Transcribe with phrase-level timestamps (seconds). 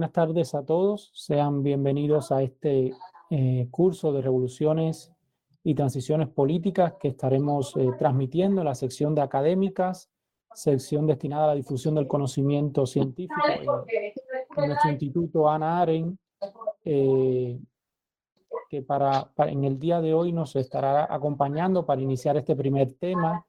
[0.00, 1.10] buenas tardes a todos.
[1.12, 2.94] Sean bienvenidos a este
[3.28, 5.12] eh, curso de revoluciones
[5.62, 10.10] y transiciones políticas que estaremos eh, transmitiendo en la sección de académicas,
[10.54, 13.34] sección destinada a la difusión del conocimiento científico
[14.56, 16.18] en, nuestro instituto Ana Aren,
[16.86, 17.60] eh,
[18.70, 23.44] que para, en el día de hoy nos estará acompañando para iniciar este primer tema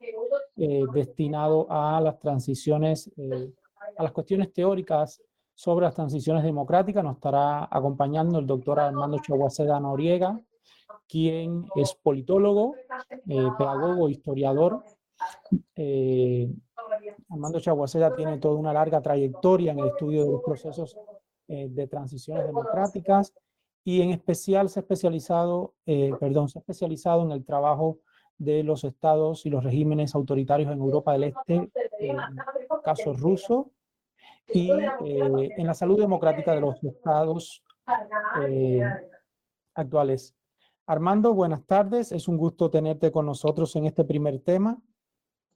[0.94, 3.10] destinado a las transiciones,
[3.98, 5.24] a las cuestiones teóricas
[5.62, 7.04] sobre las transiciones democráticas.
[7.04, 10.42] Nos estará acompañando el doctor Armando Chaguaceda Noriega,
[11.08, 12.74] quien es politólogo,
[13.28, 14.84] eh, pedagogo, historiador.
[15.76, 16.52] Eh,
[17.30, 20.98] Armando Chaguaceda tiene toda una larga trayectoria en el estudio de los procesos
[21.48, 23.32] eh, de transiciones democráticas
[23.84, 28.00] y en especial se ha especializado, perdón, se ha especializado en el trabajo
[28.40, 32.26] de los estados y los regímenes autoritarios en Europa del Este, en el
[32.84, 33.70] caso ruso,
[34.48, 37.64] y eh, en la salud democrática de los estados
[38.48, 38.84] eh,
[39.76, 40.36] actuales.
[40.86, 42.12] Armando, buenas tardes.
[42.12, 44.78] Es un gusto tenerte con nosotros en este primer tema.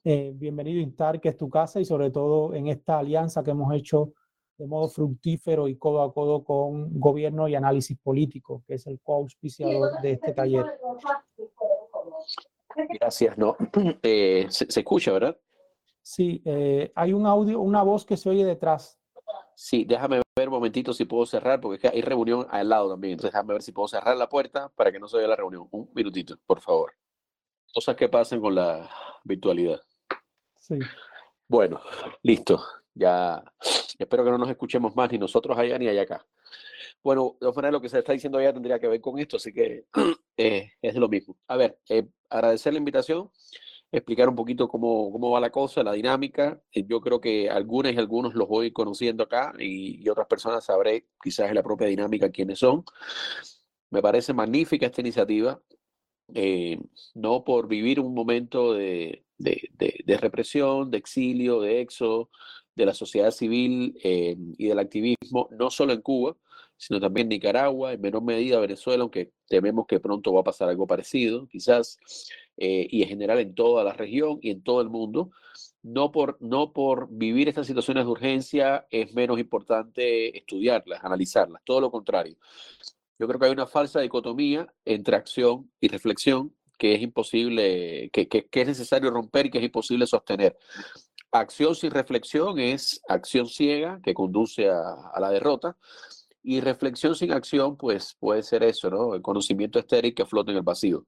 [0.04, 3.52] Eh, bienvenido a Instar, que es tu casa, y sobre todo en esta alianza que
[3.52, 4.14] hemos hecho
[4.58, 9.02] de modo fructífero y codo a codo con Gobierno y Análisis Político, que es el
[9.02, 10.66] co-auspiciador de este taller.
[13.00, 13.38] Gracias.
[13.38, 13.58] No,
[14.04, 15.38] se, se escucha, ¿verdad?
[16.06, 19.00] Sí, eh, hay un audio, una voz que se oye detrás.
[19.56, 23.14] Sí, déjame ver un momentito si puedo cerrar, porque hay reunión al lado también.
[23.14, 25.68] Entonces déjame ver si puedo cerrar la puerta para que no se oiga la reunión.
[25.72, 26.94] Un minutito, por favor.
[27.74, 28.88] Cosas que pasen con la
[29.24, 29.82] virtualidad.
[30.54, 30.78] Sí.
[31.48, 31.82] Bueno,
[32.22, 32.64] listo.
[32.94, 33.44] Ya
[33.98, 36.26] espero que no nos escuchemos más ni nosotros allá ni allá acá.
[37.04, 39.52] Bueno, de todas lo que se está diciendo allá tendría que ver con esto, así
[39.52, 39.86] que
[40.38, 41.36] eh, es de lo mismo.
[41.48, 43.32] A ver, eh, agradecer la invitación
[43.92, 46.62] explicar un poquito cómo, cómo va la cosa, la dinámica.
[46.72, 51.08] Eh, yo creo que algunas y algunos los voy conociendo acá y, otras personas sabré
[51.22, 52.84] quizás en la propia dinámica quiénes son.
[53.90, 55.62] Me parece magnífica esta iniciativa,
[56.34, 56.80] eh,
[57.14, 59.70] no por vivir un momento de, de,
[60.06, 62.30] de, represión, de exilio, de éxodo
[62.76, 66.36] de la sociedad civil eh, y del activismo, no solo en Cuba,
[66.78, 70.70] sino también en Nicaragua, en menor medida Venezuela, aunque tememos que pronto va a pasar
[70.70, 71.98] algo parecido, quizás,
[72.58, 75.32] eh, y en general en toda la región y en todo el mundo.
[75.84, 81.82] No por, no por vivir estas situaciones de urgencia es menos importante estudiarlas, analizarlas, todo
[81.82, 82.38] lo contrario.
[83.20, 88.28] Yo creo que hay una falsa dicotomía entre acción y reflexión que es imposible, que,
[88.28, 90.58] que, que, es necesario romper y que es imposible sostener.
[91.32, 95.78] Acción sin reflexión es acción ciega que conduce a, a la derrota.
[96.44, 99.16] Y reflexión sin acción, pues puede ser eso, ¿no?
[99.16, 101.08] El conocimiento estéril que flota en el vacío.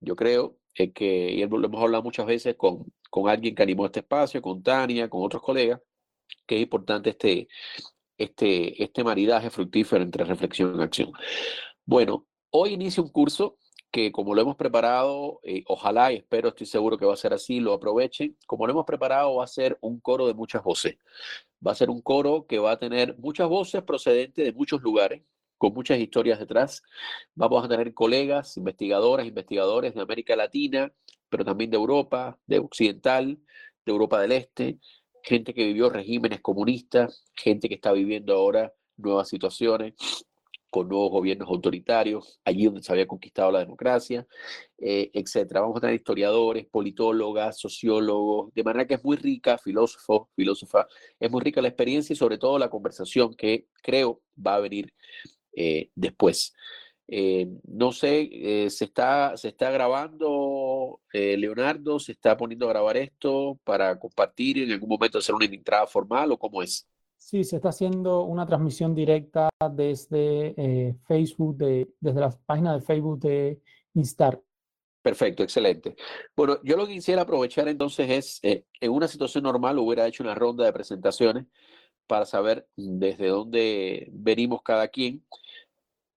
[0.00, 4.00] Yo creo que, y lo hemos hablado muchas veces con, con alguien que animó este
[4.00, 5.80] espacio, con Tania, con otros colegas,
[6.46, 7.48] que es importante este,
[8.18, 11.12] este, este maridaje fructífero entre reflexión y acción.
[11.84, 13.58] Bueno, hoy inicio un curso
[13.94, 17.32] que como lo hemos preparado, eh, ojalá y espero, estoy seguro que va a ser
[17.32, 18.36] así, lo aprovechen.
[18.44, 20.96] Como lo hemos preparado, va a ser un coro de muchas voces.
[21.64, 25.22] Va a ser un coro que va a tener muchas voces procedentes de muchos lugares,
[25.64, 26.82] con muchas historias detrás.
[27.34, 30.92] Vamos a tener colegas, investigadoras, investigadores de América Latina,
[31.30, 33.38] pero también de Europa, de Occidental,
[33.86, 34.78] de Europa del Este,
[35.22, 39.94] gente que vivió regímenes comunistas, gente que está viviendo ahora nuevas situaciones,
[40.68, 44.26] con nuevos gobiernos autoritarios, allí donde se había conquistado la democracia,
[44.76, 45.62] eh, etcétera.
[45.62, 50.86] Vamos a tener historiadores, politólogas, sociólogos, de manera que es muy rica, filósofo, filósofa,
[51.18, 54.92] es muy rica la experiencia y sobre todo la conversación que creo va a venir
[55.56, 56.54] eh, después.
[57.06, 63.58] Eh, no sé, se, está, se está grabando, Leonardo, se está poniendo a grabar esto
[63.64, 66.88] para compartir en algún momento hacer una entrada formal o cómo es.
[67.24, 72.82] Sí, se está haciendo una transmisión directa desde eh, Facebook, de, desde la página de
[72.82, 73.62] Facebook de
[73.94, 74.42] Instar.
[75.00, 75.96] Perfecto, excelente.
[76.36, 80.22] Bueno, yo lo que quisiera aprovechar entonces es, eh, en una situación normal hubiera hecho
[80.22, 81.46] una ronda de presentaciones
[82.06, 85.24] para saber desde dónde venimos cada quien.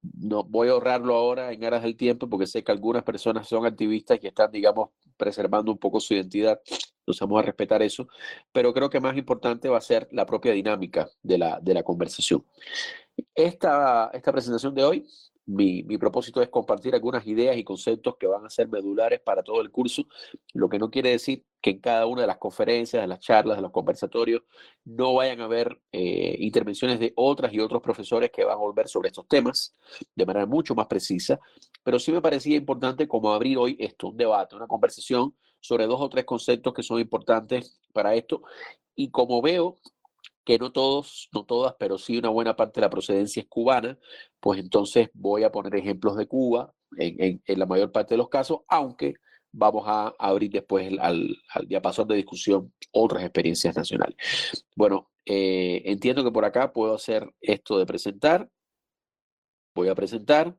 [0.02, 3.66] No voy a ahorrarlo ahora en aras del tiempo porque sé que algunas personas son
[3.66, 6.62] activistas y están, digamos, preservando un poco su identidad
[7.08, 8.08] nos vamos a respetar eso,
[8.52, 11.84] pero creo que más importante va a ser la propia dinámica de la, de la
[11.84, 12.46] conversación.
[13.34, 15.08] Esta, esta presentación de hoy,
[15.48, 19.44] mi, mi, propósito es compartir algunas ideas y conceptos que van a ser medulares para
[19.44, 20.04] todo el curso,
[20.54, 23.58] lo que no quiere decir que en cada una de las conferencias, de las charlas,
[23.58, 24.44] de los conversatorios,
[24.84, 28.88] no vayan a haber eh, intervenciones de otras y otros profesores que van a volver
[28.90, 29.74] sobre estos temas
[30.14, 31.40] de manera mucho más precisa,
[31.84, 36.02] pero sí me parecía importante como abrir hoy esto, un debate, una conversación sobre dos
[36.02, 38.42] o tres conceptos que son importantes para esto.
[38.96, 39.78] Y como veo
[40.48, 44.00] que no todos, no todas, pero sí una buena parte de la procedencia es cubana,
[44.40, 48.60] pues entonces voy a poner ejemplos de Cuba en, la mayor parte de los casos,
[48.70, 49.16] aunque
[49.52, 54.16] vamos a abrir después al, al diapasón de discusión otras experiencias nacionales.
[54.74, 58.50] Bueno, eh, entiendo que por acá puedo hacer esto de presentar.
[59.76, 60.56] Voy a presentar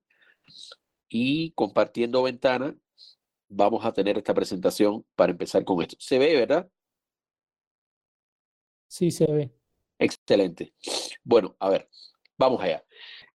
[1.08, 2.76] y compartiendo ventana
[3.49, 5.96] vamos a tener esta presentación para empezar con esto.
[5.99, 6.70] ¿Se ve, verdad?
[8.87, 9.57] Sí, se ve.
[9.98, 10.72] Excelente.
[11.24, 11.88] Bueno, a ver,
[12.36, 12.84] vamos allá.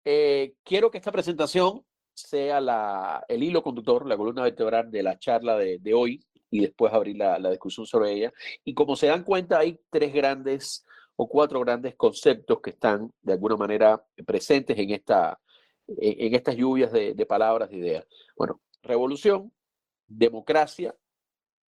[0.05, 5.17] Eh, quiero que esta presentación sea la, el hilo conductor, la columna vertebral de la
[5.17, 8.33] charla de, hoy y después abrir la, la, discusión sobre ella.
[8.63, 13.33] Y como se dan cuenta, hay tres grandes o cuatro grandes conceptos que están de
[13.33, 15.39] alguna manera presentes en, esta,
[15.87, 18.05] en estas lluvias de, de palabras, de ideas.
[18.35, 19.51] Bueno, revolución,
[20.07, 20.95] democracia,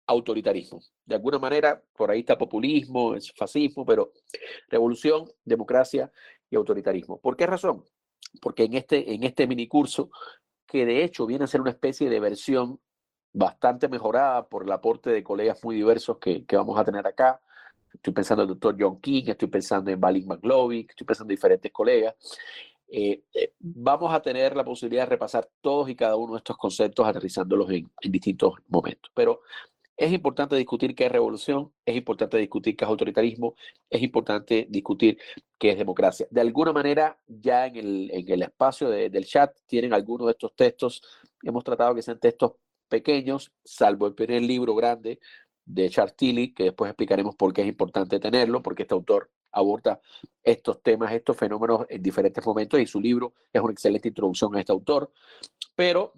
[0.07, 0.81] autoritarismo.
[1.05, 4.11] De alguna manera, por ahí está populismo, es fascismo, pero
[4.69, 6.11] revolución, democracia
[6.49, 7.19] y autoritarismo.
[7.19, 7.83] ¿Por qué razón?
[8.41, 10.09] Porque en este, en este minicurso,
[10.67, 12.79] que de hecho viene a ser una especie de versión
[13.33, 17.41] bastante mejorada por el aporte de colegas muy diversos que, que vamos a tener acá.
[17.93, 21.35] Estoy pensando en el doctor John King, estoy pensando en Balin McLovick, estoy pensando en
[21.35, 22.15] diferentes colegas.
[22.87, 26.57] Eh, eh, vamos a tener la posibilidad de repasar todos y cada uno de estos
[26.57, 29.11] conceptos aterrizándolos en, en distintos momentos.
[29.13, 29.41] Pero
[29.97, 33.55] es importante discutir qué es revolución, es importante discutir qué es autoritarismo,
[33.89, 35.17] es importante discutir
[35.57, 36.27] qué es democracia.
[36.29, 40.55] De alguna manera, ya en el, en el espacio del chat tienen algunos de estos
[40.55, 41.01] textos.
[41.43, 42.53] Hemos tratado que sean textos
[42.89, 45.19] pequeños, salvo el primer libro grande
[45.65, 50.01] de Charles Tilly, que después explicaremos por qué es importante tenerlo, porque este autor aborda
[50.43, 54.59] estos temas, estos fenómenos en diferentes momentos y su libro es una excelente introducción a
[54.59, 55.11] este autor.
[55.75, 56.13] Pero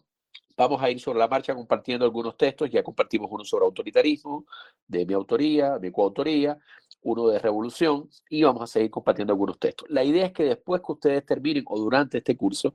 [0.58, 2.70] Vamos a ir sobre la marcha compartiendo algunos textos.
[2.70, 4.46] Ya compartimos uno sobre autoritarismo,
[4.88, 6.58] de mi autoría, mi coautoría,
[7.04, 9.88] uno de revolución y vamos a seguir compartiendo algunos textos.
[9.90, 12.74] La idea es que después que ustedes terminen o durante este curso,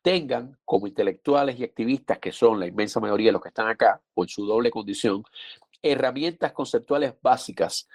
[0.00, 4.00] tengan como intelectuales y activistas, que son la inmensa mayoría de los que están acá,
[4.14, 5.24] o en su doble condición,
[5.80, 7.88] herramientas conceptuales básicas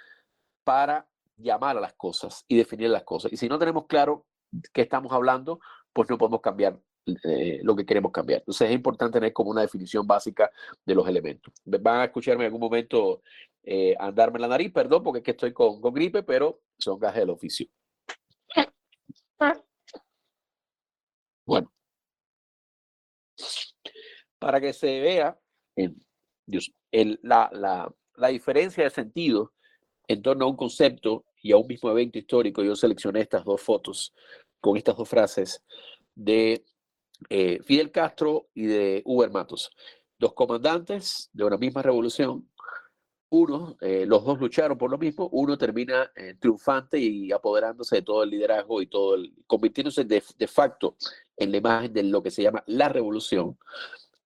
[0.64, 1.06] para
[1.36, 3.32] llamar a las cosas y definir las cosas.
[3.32, 4.26] Y si no tenemos claro
[4.72, 5.60] qué estamos hablando,
[5.92, 6.78] pues no podemos cambiar
[7.62, 8.40] lo que queremos cambiar.
[8.40, 10.50] Entonces es importante tener como una definición básica
[10.84, 11.52] de los elementos.
[11.64, 13.22] Van a escucharme en algún momento
[13.62, 17.20] eh, andarme la nariz, perdón, porque es que estoy con, con gripe, pero son gajes
[17.20, 17.66] del oficio.
[21.46, 21.72] Bueno,
[24.38, 25.38] para que se vea
[27.22, 29.52] la, la, la diferencia de sentido
[30.06, 33.60] en torno a un concepto y a un mismo evento histórico, yo seleccioné estas dos
[33.62, 34.14] fotos
[34.60, 35.64] con estas dos frases
[36.14, 36.64] de
[37.28, 39.70] eh, Fidel Castro y de Uber Matos,
[40.18, 42.48] dos comandantes de una misma revolución.
[43.30, 48.02] Uno, eh, los dos lucharon por lo mismo, uno termina eh, triunfante y apoderándose de
[48.02, 50.96] todo el liderazgo y todo el, convirtiéndose de, facto
[51.36, 53.58] en la imagen de lo que se llama la revolución.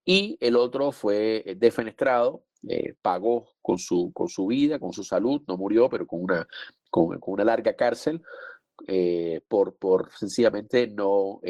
[0.05, 2.45] Y el otro fue defenestrado,
[3.03, 6.47] pagó con su, con su vida, con su salud, no murió, pero con una,
[6.91, 8.23] con una larga cárcel,
[9.49, 11.41] por, por sencillamente no,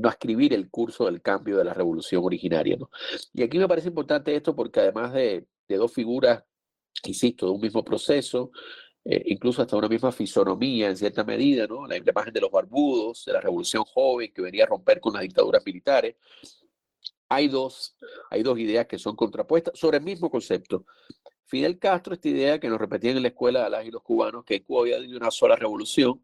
[0.00, 2.76] no escribir el curso del cambio de la revolución originaria.
[2.76, 2.90] ¿no?
[3.32, 6.42] Y aquí me parece importante esto porque además de, dos figuras,
[7.04, 8.50] insisto, de un mismo proceso,
[9.04, 11.86] eh, incluso hasta una misma fisonomía en cierta medida, ¿no?
[11.86, 15.22] la imagen de los barbudos, de la revolución joven que venía a romper con las
[15.22, 16.16] dictaduras militares,
[17.28, 17.96] hay dos,
[18.28, 20.84] hay dos ideas que son contrapuestas sobre el mismo concepto.
[21.46, 24.44] Fidel Castro, esta idea que nos repetían en la escuela de las y los cubanos,
[24.44, 26.20] que Cuba había una sola revolución,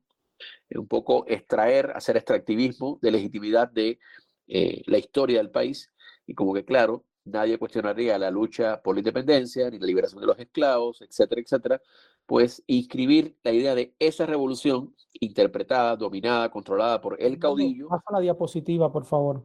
[0.75, 3.99] un poco extraer, hacer extractivismo de legitimidad de
[4.47, 5.93] eh, la historia del país
[6.26, 10.26] y como que claro, nadie cuestionaría la lucha por la independencia ni la liberación de
[10.26, 11.83] los esclavos, etcétera, etcétera,
[12.26, 17.88] pues inscribir la idea de esa revolución interpretada, dominada, controlada por el caudillo.
[17.88, 19.45] Pasa la diapositiva, por favor.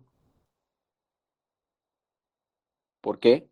[3.02, 3.50] ¿Por qué?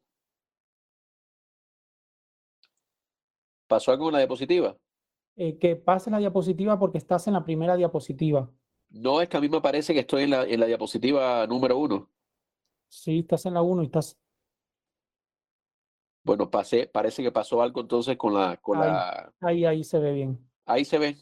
[3.68, 4.76] ¿Pasó algo con la diapositiva?
[5.42, 8.52] Eh, que pase la diapositiva porque estás en la primera diapositiva.
[8.90, 11.78] No, es que a mí me parece que estoy en la, en la diapositiva número
[11.78, 12.10] uno.
[12.90, 14.20] Sí, estás en la uno y estás...
[16.26, 18.58] Bueno, pasé, parece que pasó algo entonces con la...
[18.58, 19.34] Con ahí, la...
[19.40, 20.46] ahí, ahí se ve bien.
[20.66, 21.16] Ahí se ve.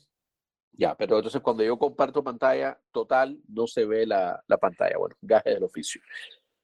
[0.71, 4.97] Ya, pero entonces cuando yo comparto pantalla total, no se ve la, la pantalla.
[4.97, 6.01] Bueno, gaje del oficio.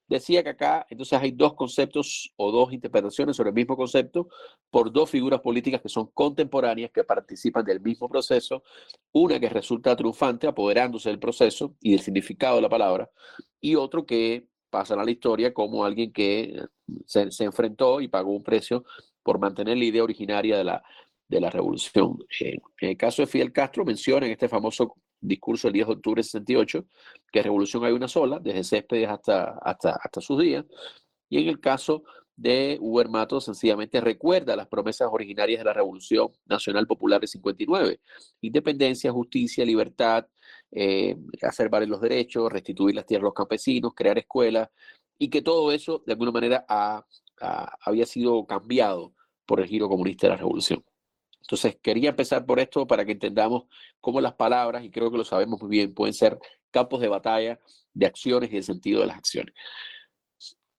[0.08, 4.28] Decía que acá entonces hay dos conceptos o dos interpretaciones sobre el mismo concepto
[4.70, 8.64] por dos figuras políticas que son contemporáneas, que participan del mismo proceso,
[9.14, 13.10] una que resulta triunfante apoderándose del proceso y del significado de la palabra,
[13.62, 16.60] y otro que pasa a la historia como alguien que
[17.06, 18.84] se, enfrentó y pagó un precio
[19.22, 20.84] por mantener la idea originaria de la,
[21.28, 22.18] de la revolución.
[22.40, 26.20] en el caso de Fidel Castro menciona en este famoso discurso del 10 de octubre
[26.20, 26.86] de 68
[27.32, 30.66] que revolución hay una sola, desde Céspedes hasta, hasta, hasta sus días.
[31.30, 32.04] Y en el caso
[32.36, 38.00] de Uber Matos sencillamente recuerda las promesas originarias de la Revolución Nacional Popular de 59.
[38.42, 40.26] Independencia, justicia, libertad,
[40.72, 44.70] eh, hacer valer los derechos, restituir las tierras a los campesinos, crear escuelas,
[45.18, 46.66] y que todo eso de alguna manera
[47.82, 49.14] había sido cambiado
[49.46, 50.84] por el giro comunista de la Revolución.
[51.44, 53.66] Entonces, quería empezar por esto para que entendamos
[54.00, 56.40] cómo las palabras, y creo que lo sabemos muy bien, pueden ser
[56.72, 57.60] campos de batalla
[57.94, 59.54] de acciones y el sentido de las acciones.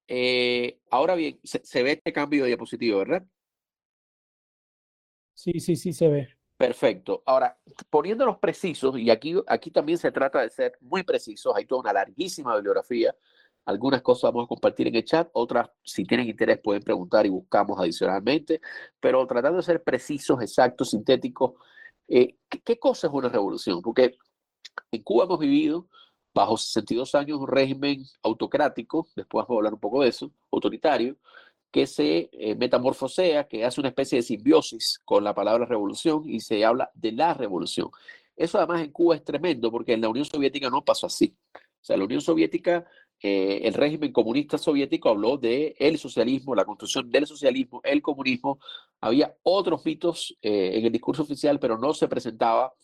[0.09, 3.27] Eh, ahora bien, se, ve este cambio de diapositiva, ¿verdad?
[5.35, 6.29] Sí, sí, sí, se ve.
[6.57, 7.23] Perfecto.
[7.27, 7.59] Ahora,
[7.91, 11.93] poniéndolos precisos, y aquí, aquí también se trata de ser muy precisos, hay toda una
[11.93, 13.15] larguísima bibliografía.
[13.67, 17.31] Algunas cosas vamos a compartir en el chat, otras, si tienen interés, pueden preguntar y
[17.31, 18.61] buscamos adicionalmente,
[19.01, 21.53] pero tratando de ser precisos, exactos, sintéticos,
[22.09, 23.81] eh, ¿qué, ¿qué cosa es una revolución?
[23.81, 24.17] Porque
[24.91, 25.89] en Cuba hemos vivido
[26.35, 31.17] bajo 62 años un régimen autocrático, después vamos a hablar un poco de eso, autoritario,
[31.71, 36.41] que se eh, metamorfosea, que hace una especie de simbiosis con la palabra revolución y
[36.41, 37.91] se habla de la revolución.
[38.37, 41.37] Eso además en Cuba es tremendo porque en la Unión Soviética no pasó así.
[41.55, 42.87] O sea, la Unión Soviética,
[43.21, 48.59] eh, el régimen comunista soviético habló de el socialismo, la construcción del socialismo, el comunismo.
[49.01, 52.75] Había otros mitos eh, en el discurso oficial, pero no se presentaba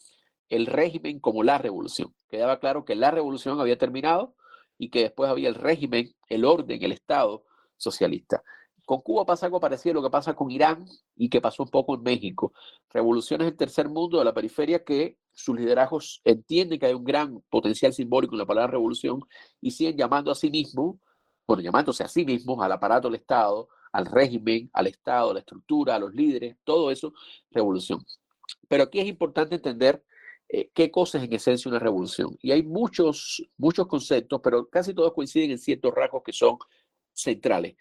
[0.48, 2.14] el régimen como la revolución.
[2.28, 4.34] Quedaba claro que la revolución había terminado
[4.78, 7.44] y que después había el régimen, el orden, el Estado
[7.76, 8.42] socialista.
[8.86, 10.84] Con Cuba pasa algo parecido a lo que pasa con Irán
[11.16, 12.52] y que pasó un poco en México.
[12.88, 17.40] Revoluciones del tercer mundo, de la periferia, que sus liderazgos entienden que hay un gran
[17.50, 19.20] potencial simbólico en la palabra revolución
[19.60, 20.96] y siguen llamando a sí mismos,
[21.46, 25.40] bueno, llamándose a sí mismos, al aparato del Estado, al régimen, al Estado, a la
[25.40, 27.12] estructura, a los líderes, todo eso,
[27.50, 28.04] revolución.
[28.68, 30.04] Pero aquí es importante entender
[30.48, 32.36] eh, qué cosa es en esencia una revolución.
[32.42, 36.58] Y hay muchos, muchos conceptos, pero casi todos coinciden en ciertos rasgos que son
[37.12, 37.76] centrales.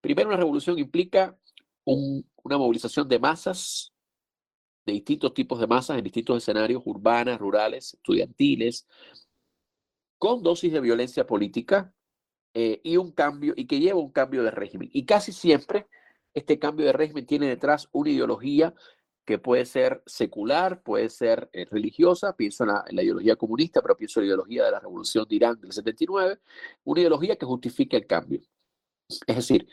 [0.00, 1.36] Primero, una revolución implica
[1.84, 3.92] una movilización de masas,
[4.88, 8.86] de distintos tipos de masas en distintos escenarios urbanas, rurales, estudiantiles,
[10.18, 11.92] con dosis de violencia política
[12.54, 14.90] eh, y un cambio, y que lleva un cambio de régimen.
[14.92, 15.86] Y casi siempre
[16.34, 18.74] este cambio de régimen tiene detrás una ideología
[19.24, 24.20] que puede ser secular, puede ser eh, religiosa, pienso en la, ideología comunista, pero pienso
[24.20, 26.38] en la ideología de la revolución de Irán del 79,
[26.84, 28.40] una ideología que justifique el cambio.
[29.26, 29.68] Es decir,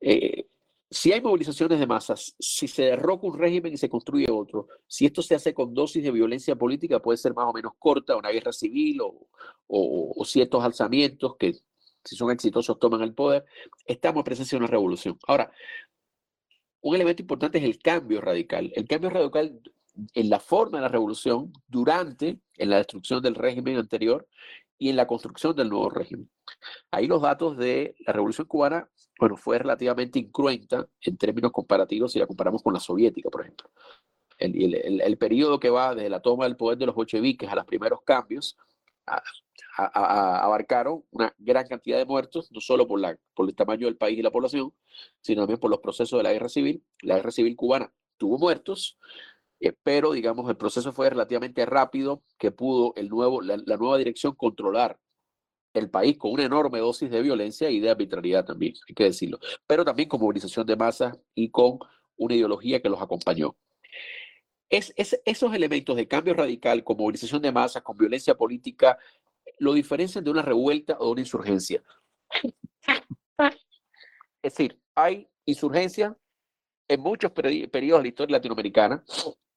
[0.00, 0.46] eh,
[0.90, 5.06] si hay movilizaciones de masas, si se derroca un régimen y se construye otro, si
[5.06, 8.30] esto se hace con dosis de violencia política, puede ser más o menos corta, una
[8.30, 9.26] guerra civil o,
[9.68, 11.54] o ciertos alzamientos que,
[12.04, 13.44] si son exitosos, toman el poder,
[13.84, 15.18] estamos en presencia de una revolución.
[15.26, 15.52] Ahora,
[16.80, 18.72] un elemento importante es el cambio radical.
[18.74, 19.60] El cambio radical
[20.14, 24.28] en la forma de la revolución durante, en la destrucción del régimen anterior
[24.78, 26.30] y en la construcción del nuevo régimen.
[26.90, 28.88] Ahí los datos de la revolución cubana,
[29.18, 33.70] bueno, fue relativamente incruenta en términos comparativos si la comparamos con la soviética, por ejemplo.
[34.38, 37.56] El, el, el periodo que va desde la toma del poder de los bolcheviques a
[37.56, 38.56] los primeros cambios
[39.78, 44.18] abarcaron una gran cantidad de muertos, no solo por, la, por el tamaño del país
[44.18, 44.72] y la población,
[45.20, 46.82] sino también por los procesos de la guerra civil.
[47.02, 48.98] La guerra civil cubana tuvo muertos,
[49.60, 54.34] eh, pero digamos el proceso fue relativamente rápido, que pudo el nuevo, la, nueva dirección
[54.34, 54.98] controlar
[55.78, 59.38] el país con una enorme dosis de violencia y de arbitrariedad también, hay que decirlo,
[59.66, 61.78] pero también con movilización de masas y con
[62.16, 63.56] una ideología que los acompañó.
[64.68, 68.98] Es, es, esos elementos de cambio radical, con movilización de masas, con violencia política,
[69.58, 71.82] lo diferencian de una revuelta o de una insurgencia.
[74.42, 76.16] Es decir, hay insurgencia
[76.88, 79.04] en muchos periodos de la historia latinoamericana,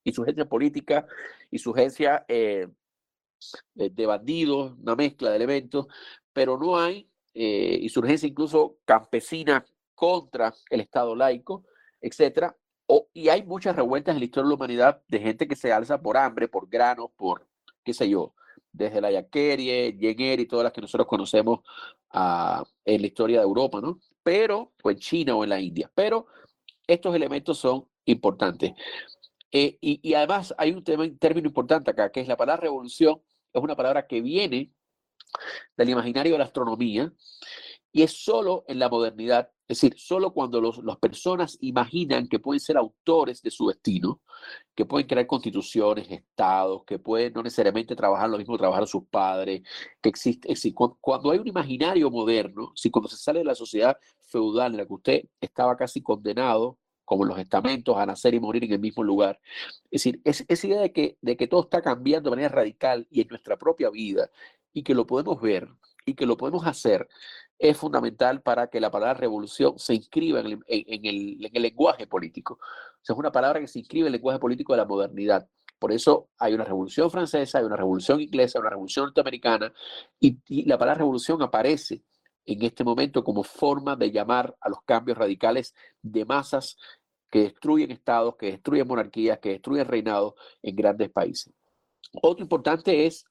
[0.04, 1.08] insurgencia política,
[1.50, 2.68] insurgencia eh,
[3.74, 5.88] de bandidos, una mezcla de elementos,
[6.34, 11.66] pero no hay eh, insurgencia incluso campesina contra el Estado laico,
[12.02, 12.56] etcétera.
[13.14, 16.02] y hay muchas revueltas en la historia de la humanidad de gente que se alza
[16.02, 17.48] por hambre, por granos, por
[17.84, 18.34] qué sé yo,
[18.72, 21.60] desde la Yaquerie, Yenger y todas las que nosotros conocemos
[22.86, 24.00] en la historia de Europa, ¿no?
[24.24, 25.92] Pero, o en China o en la India.
[25.96, 26.28] Pero
[26.88, 28.74] estos elementos son importantes.
[29.52, 33.22] Eh, y, además hay un, tema, un término importante acá, que es la palabra revolución,
[33.54, 34.74] es una palabra que viene
[35.78, 37.12] del imaginario de la astronomía
[37.92, 42.60] y es solo en la modernidad es decir, solo cuando las personas imaginan que pueden
[42.60, 44.20] ser autores de su destino,
[44.76, 49.08] que pueden crear constituciones, estados, que pueden no necesariamente trabajar lo mismo que trabajaron sus
[49.08, 49.62] padres,
[50.02, 50.62] que existe, es
[51.00, 54.86] cuando hay un imaginario moderno, si cuando se sale de la sociedad feudal en la
[54.86, 59.04] que usted estaba casi condenado como los estamentos, a nacer y morir en el mismo
[59.04, 59.40] lugar.
[59.92, 63.08] Es decir, es, esa idea de que, de que todo está cambiando de manera radical
[63.10, 64.30] y en nuestra propia vida
[64.74, 65.70] y que lo podemos ver
[66.06, 67.08] y que lo podemos hacer
[67.60, 71.62] es fundamental para que la palabra revolución se inscriba en el, en el, en el
[71.62, 72.56] lenguaje político.
[72.56, 75.48] O sea, es una palabra que se inscribe en el lenguaje político de la modernidad.
[75.82, 79.74] Por eso hay una revolución francesa, hay una revolución inglesa, una revolución norteamericana,
[80.20, 82.04] y, la palabra revolución aparece
[82.46, 86.78] en este momento como forma de llamar a los cambios radicales de masas
[87.30, 91.54] que destruyen estados, que destruyen monarquías, que destruyen reinados en grandes países.
[92.22, 93.26] Otro importante es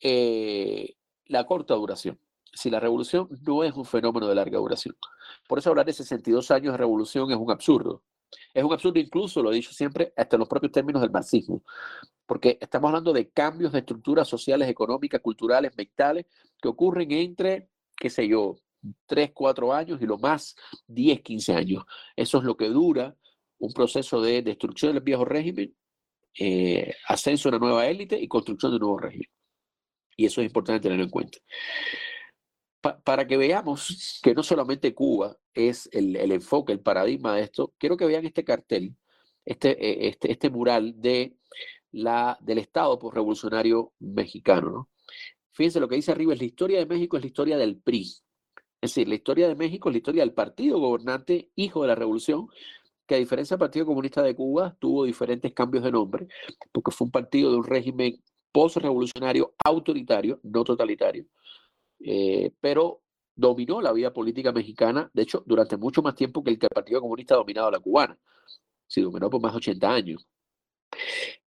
[0.00, 0.94] eh,
[1.26, 2.20] la corta duración.
[2.52, 4.96] Si la revolución no es un fenómeno de larga duración.
[5.46, 8.02] Por eso hablar de 62 años de revolución es un absurdo.
[8.52, 11.62] Es un absurdo incluso, lo he dicho siempre, hasta en los propios términos del marxismo,
[12.26, 16.26] porque estamos hablando de cambios de estructuras sociales, económicas, culturales, mentales,
[16.60, 18.56] que ocurren entre, qué sé yo,
[19.06, 20.54] 3, 4 años y lo más
[20.86, 21.84] 10, 15 años.
[22.16, 23.16] Eso es lo que dura
[23.58, 25.74] un proceso de destrucción del viejo régimen,
[26.38, 29.28] eh, ascenso de una nueva élite y construcción de un nuevo régimen.
[30.16, 31.38] Y eso es importante tenerlo en cuenta
[32.80, 37.96] para que veamos que no solamente Cuba es el, enfoque, el paradigma de esto, quiero
[37.96, 38.94] que vean este cartel,
[39.44, 41.36] este, eh, este, este mural de
[41.92, 44.70] la, del Estado revolucionario mexicano.
[44.70, 44.88] ¿no?
[45.58, 48.02] Fíjense lo que dice arriba, es la historia de México es la historia del PRI.
[48.80, 51.96] Es decir, la historia de México es la historia del partido gobernante, hijo de la
[51.96, 52.46] revolución,
[53.08, 56.28] que a diferencia del Partido Comunista de Cuba, tuvo diferentes cambios de nombre,
[56.70, 58.22] porque fue un partido de un régimen
[58.52, 61.26] post-revolucionario autoritario, no totalitario,
[62.04, 63.02] eh, pero
[63.34, 66.74] dominó la vida política mexicana, de hecho, durante mucho más tiempo que el que el
[66.74, 68.16] Partido Comunista ha dominado la cubana.
[68.86, 70.28] Se dominó por más de 80 años.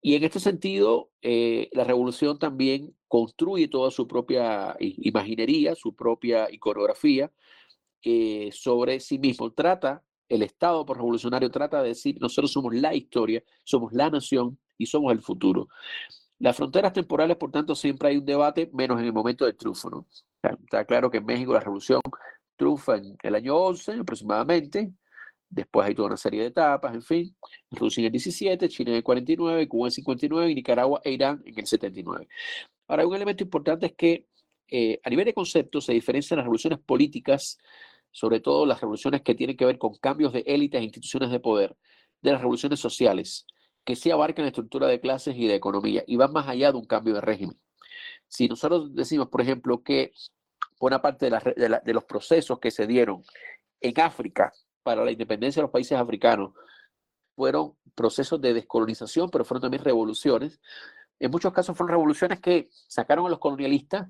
[0.01, 6.47] Y en este sentido, eh, la revolución también construye toda su propia imaginería, su propia
[6.49, 7.29] iconografía
[8.01, 9.51] eh, sobre sí mismo.
[9.51, 14.57] Trata, el Estado por revolucionario trata de decir, nosotros somos la historia, somos la nación
[14.77, 15.67] y somos el futuro.
[16.39, 19.89] Las fronteras temporales, por tanto, siempre hay un debate, menos en el momento del triunfo.
[19.89, 20.07] ¿no?
[20.41, 21.99] Está claro que en México la revolución
[22.55, 24.93] triunfa en el año 11 aproximadamente,
[25.49, 27.35] después hay toda una serie de etapas, en fin,
[27.71, 31.11] Rusia en el 17, China en el 49, Cuba en el 59 y Nicaragua e
[31.11, 32.29] Irán en el 79.
[32.91, 34.27] Ahora, un elemento importante es que
[34.67, 37.57] eh, a nivel de conceptos se diferencian las revoluciones políticas,
[38.11, 41.39] sobre todo las revoluciones que tienen que ver con cambios de élites e instituciones de
[41.39, 41.77] poder,
[42.21, 43.45] de las revoluciones sociales
[43.85, 46.77] que sí abarcan la estructura de clases y de economía y van más allá de
[46.77, 47.57] un cambio de régimen.
[48.27, 50.11] Si nosotros decimos, por ejemplo, que
[50.77, 53.23] buena parte de, los procesos que se dieron
[53.79, 54.51] en África
[54.83, 56.53] para la independencia de los países africanos
[57.35, 60.59] fueron procesos de descolonización, pero fueron también revoluciones.
[61.21, 64.09] En muchos casos fueron revoluciones que sacaron a los colonialistas,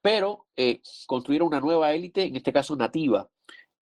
[0.00, 3.28] pero eh, construyeron una nueva élite, en este caso nativa,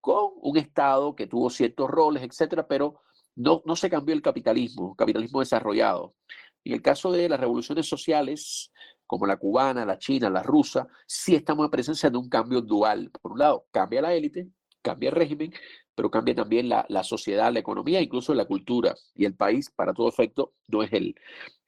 [0.01, 3.01] con un Estado que tuvo ciertos roles, etcétera, pero
[3.37, 6.16] no, no se cambió el capitalismo, capitalismo desarrollado.
[6.64, 8.73] En el caso de las revoluciones sociales,
[9.07, 11.71] como la cubana, la china, la rusa, sí estamos
[12.03, 13.12] en un cambio dual.
[13.23, 14.49] Por un lado, cambia la élite,
[14.83, 15.55] cambia el régimen,
[15.94, 18.97] pero cambia también la, sociedad, la economía, incluso la cultura.
[19.14, 21.14] Y el país, para todo efecto, no es el,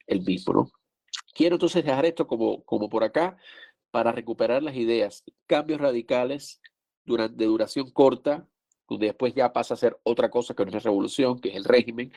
[0.05, 0.53] el mismo.
[0.53, 0.71] ¿no?
[1.33, 3.37] Quiero entonces dejar esto como, como por acá
[3.91, 5.23] para recuperar las ideas.
[5.47, 6.61] Cambios radicales
[7.05, 8.47] durante, de duración corta,
[8.99, 12.11] después ya pasa a ser otra cosa que no es revolución, que es el régimen,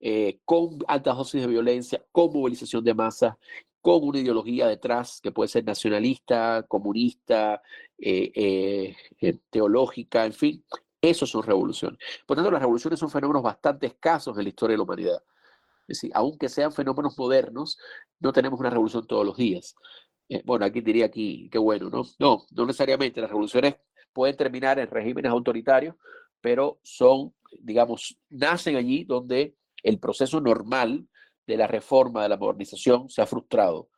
[0.00, 3.38] eh, con altas dosis de violencia, con movilización de masa,
[3.80, 7.62] con una ideología detrás que puede ser nacionalista, comunista,
[7.98, 10.64] eh, eh, teológica, en fin,
[11.00, 11.98] eso son revoluciones.
[12.26, 15.22] Por tanto, las revoluciones son fenómenos bastante escasos en la historia de la humanidad.
[15.86, 17.78] Es decir, aunque sean fenómenos modernos,
[18.20, 19.74] no tenemos una revolución todos los días.
[20.44, 22.02] bueno, aquí diría aquí, qué bueno, ¿no?
[22.18, 23.20] No, no necesariamente.
[23.20, 23.76] Las revoluciones
[24.12, 25.96] pueden terminar en regímenes autoritarios,
[26.40, 31.06] pero son, digamos, nacen allí donde el proceso normal
[31.46, 33.90] de la reforma, de la modernización, se ha frustrado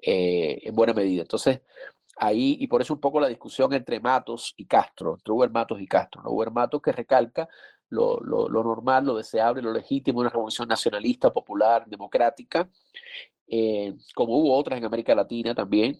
[0.00, 1.22] eh, en buena medida.
[1.22, 1.62] Entonces,
[2.16, 5.80] ahí, y por eso un poco la discusión entre Matos y Castro, entre Uber Matos
[5.80, 6.22] y Castro.
[6.22, 6.50] ¿no?
[6.50, 7.48] Matos que recalca
[7.90, 12.68] lo, normal, lo deseable, lo legítimo, una revolución nacionalista, popular, democrática,
[13.48, 15.98] eh, como hubo otras en América Latina también,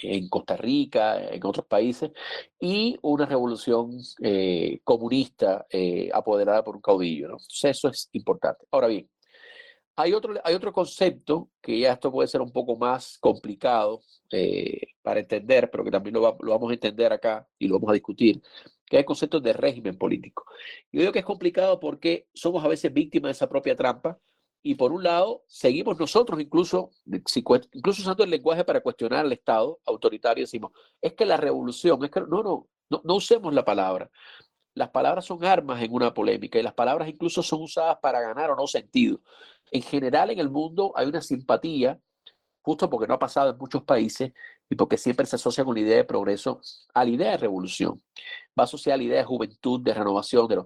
[0.00, 2.10] en Costa Rica, en otros países,
[2.58, 7.26] y una revolución eh, comunista eh, apoderada por un caudillo.
[7.26, 8.64] Entonces eso es importante.
[8.70, 9.08] Ahora bien,
[9.96, 14.02] hay otro, hay otro concepto que ya esto puede ser un poco más complicado
[15.02, 18.40] para entender, pero que también lo, vamos a entender acá y lo vamos a discutir,
[18.92, 20.44] que es el concepto de régimen político.
[20.92, 24.18] Yo digo que es complicado porque somos a veces víctimas de esa propia trampa
[24.62, 29.80] y por un lado, seguimos nosotros incluso, incluso usando el lenguaje para cuestionar al Estado
[29.86, 34.10] autoritario, decimos, es que la revolución, es que no, no, no, usemos la palabra.
[34.74, 38.50] las palabras son armas en una polémica y las palabras incluso son usadas para ganar
[38.50, 39.22] o no sentido.
[39.70, 41.98] En general en el mundo hay una simpatía,
[42.60, 44.34] justo porque no ha pasado en muchos países
[44.72, 46.62] y porque siempre se asocia con la idea de progreso
[46.94, 48.02] a la idea de revolución.
[48.58, 50.48] Va a asociar la idea de juventud, de renovación.
[50.48, 50.64] De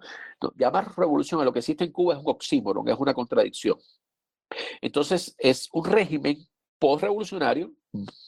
[0.55, 3.77] llamar revolución a lo que existe en Cuba es un oxímoron, es una contradicción.
[4.81, 6.39] Entonces es un régimen
[6.79, 7.73] post-revolucionario,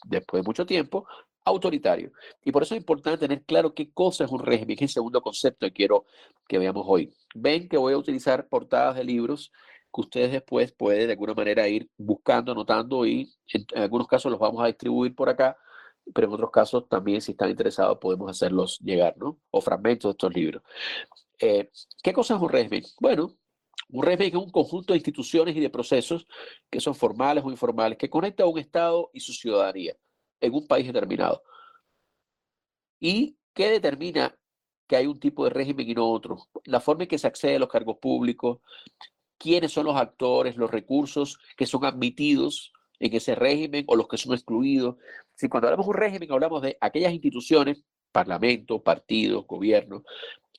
[0.05, 1.07] después de mucho tiempo,
[1.45, 2.11] autoritario.
[2.45, 5.23] Y por eso es importante tener claro qué cosa es un régimen, es el segundo
[5.23, 6.07] concepto que quiero
[6.49, 7.15] que veamos hoy.
[7.37, 9.53] Ven que voy a utilizar portadas de libros
[9.95, 14.41] que ustedes después pueden de alguna manera ir buscando, anotando y en, algunos casos los
[14.41, 15.57] vamos a distribuir por acá,
[16.15, 19.39] pero en otros casos también si están interesados podemos hacerlos llegar, ¿no?
[19.51, 20.63] O fragmentos de estos libros.
[21.39, 21.71] Eh,
[22.03, 22.85] ¿Qué cosa es un régimen?
[23.01, 23.37] Bueno,
[23.91, 26.27] un régimen es un conjunto de instituciones y de procesos
[26.71, 29.97] que son formales o informales, que conecta a un Estado y su ciudadanía
[30.41, 31.43] en un país determinado.
[33.01, 34.37] ¿Y qué determina
[34.87, 36.39] que hay un tipo de régimen y no otro?
[36.65, 38.59] La forma en que se accede a los cargos públicos,
[39.39, 44.19] quiénes son los actores, los recursos que son admitidos en ese régimen o los que
[44.19, 44.97] son excluidos.
[45.35, 50.05] Si cuando hablamos de un régimen hablamos de aquellas instituciones, parlamento, partidos, gobierno,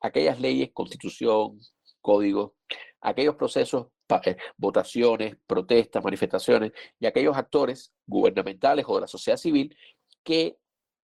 [0.02, 1.60] aquellas leyes, constitución,
[2.02, 2.56] código,
[3.02, 3.88] aquellos procesos,
[4.26, 9.76] eh, votaciones, protestas, manifestaciones y aquellos actores gubernamentales o de la sociedad civil
[10.24, 10.58] que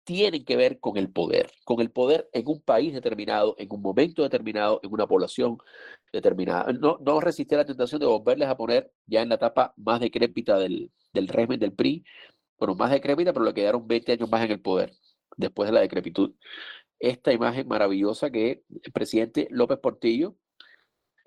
[0.05, 3.81] tienen que ver con el poder, con el poder en un país determinado, en un
[3.81, 5.57] momento determinado, en una población
[6.13, 6.71] determinada.
[6.73, 10.57] No, no resistir la tentación de volverles a poner ya en la etapa más decrépita
[10.59, 12.05] del, del régimen del PRI,
[12.57, 14.93] bueno, más decrépita, pero le quedaron 20 años más en el poder
[15.37, 16.33] después de la decrepitud.
[16.99, 20.37] Esta imagen maravillosa que el presidente López Portillo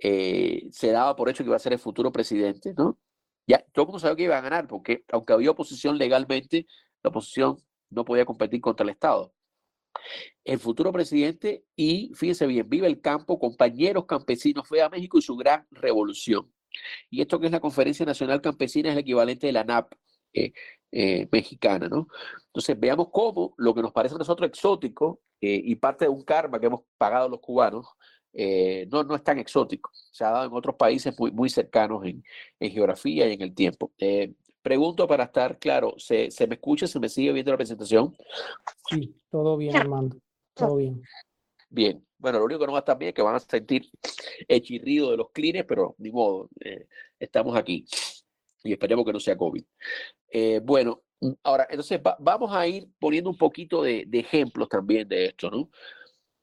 [0.00, 2.98] eh, se daba por hecho que iba a ser el futuro presidente, ¿no?
[3.46, 6.66] Ya todo el mundo sabía que iba a ganar, porque aunque había oposición legalmente,
[7.02, 7.58] la oposición
[7.90, 9.32] no podía competir contra el Estado.
[10.44, 15.22] El futuro presidente, y fíjense bien, vive el campo, compañeros campesinos, fue a México y
[15.22, 16.52] su gran revolución.
[17.10, 19.92] Y esto que es la Conferencia Nacional Campesina es el equivalente de la NAP
[20.32, 20.52] eh,
[20.92, 22.08] eh, mexicana, ¿no?
[22.46, 26.58] Entonces veamos cómo lo que nos parece a nosotros exótico y parte de un karma
[26.58, 27.86] que hemos pagado los cubanos,
[28.32, 29.90] eh, no, no es tan exótico.
[29.92, 32.24] Se ha dado en otros países muy, muy cercanos en
[32.72, 33.92] geografía y en el tiempo.
[34.68, 36.86] Eh, pregunto para estar claro, ¿se, ¿se, me escucha?
[36.86, 38.14] ¿Se me sigue viendo la presentación?
[38.90, 40.18] Sí, todo bien, Armando.
[40.52, 41.02] Todo bien.
[41.70, 42.04] Bien.
[42.18, 43.88] Bueno, lo único que no va a estar bien es que van a sentir
[44.46, 46.86] el chirrido de los clines, pero ni modo, eh,
[47.18, 47.86] estamos aquí
[48.62, 49.64] y esperemos que no sea COVID.
[50.64, 51.02] bueno,
[51.44, 55.70] ahora, entonces vamos a ir poniendo un poquito de, de ejemplos también de esto, ¿no?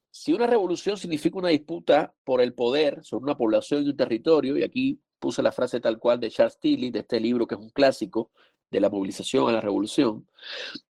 [0.09, 4.57] Si una revolución significa una disputa por el poder sobre una población y un territorio,
[4.57, 7.61] y aquí puse la frase tal cual de Charles Tilly, de este libro que es
[7.61, 8.31] un clásico
[8.71, 10.27] de la movilización a la revolución,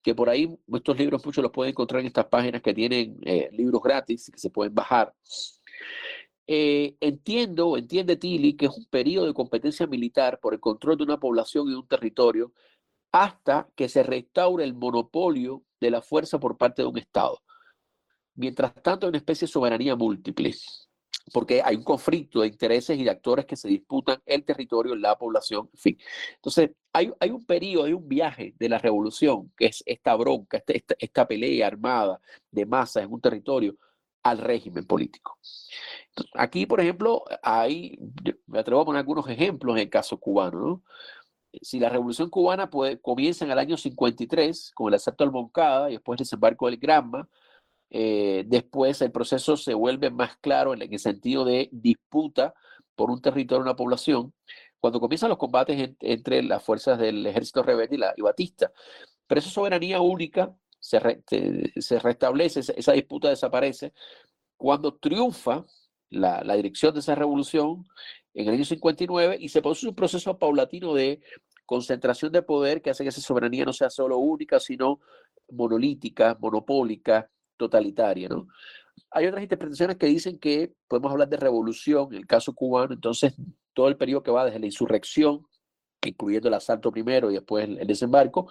[0.02, 3.50] que por ahí estos libros muchos los pueden encontrar en estas páginas que tienen eh,
[3.52, 5.14] libros gratis que se pueden bajar.
[6.48, 11.04] Eh, entiendo, entiende Tilly, que es un periodo de competencia militar por el control de
[11.04, 12.54] una población y un territorio
[13.12, 17.42] hasta que se restaure el monopolio de la fuerza por parte de un Estado.
[18.36, 20.54] Mientras tanto, una especie de soberanía múltiple,
[21.34, 25.18] porque hay un conflicto de intereses y de actores que se disputan el territorio, la
[25.18, 25.98] población, en fin.
[26.36, 30.58] Entonces, hay, hay un periodo, hay un viaje de la revolución, que es esta bronca,
[30.58, 32.20] este, esta, esta pelea armada
[32.52, 33.76] de masas en un territorio
[34.24, 35.38] al régimen político.
[36.34, 37.98] aquí, por ejemplo, hay,
[38.48, 40.84] me atrevo a poner algunos ejemplos en el caso cubano, ¿no?
[41.62, 42.70] Si la revolución cubana
[43.02, 46.78] comienza en el año 53 con el asalto al Moncada y después el desembarco del
[46.78, 47.30] Granma,
[47.89, 52.54] eh, después el proceso se vuelve más claro en el sentido de disputa
[52.95, 54.34] por un territorio, una población,
[54.80, 58.71] cuando comienzan los combates entre las fuerzas del ejército rebelde y, la, Batista.
[59.28, 61.00] Pero esa soberanía única se,
[61.78, 63.93] se restablece, esa, disputa desaparece
[64.58, 65.65] cuando triunfa
[66.10, 67.86] la, la, dirección de esa revolución
[68.34, 71.21] en el año 59 y se produce un proceso paulatino de
[71.65, 75.00] concentración de poder que hace que esa soberanía no sea solo única, sino
[75.52, 78.48] monolítica, monopólica, totalitaria, ¿no?
[79.12, 83.34] Hay otras interpretaciones que dicen que podemos hablar de revolución, en el caso cubano, entonces
[83.74, 85.46] todo el periodo que va desde la insurrección,
[86.06, 88.50] incluyendo el asalto primero y después el, desembarco,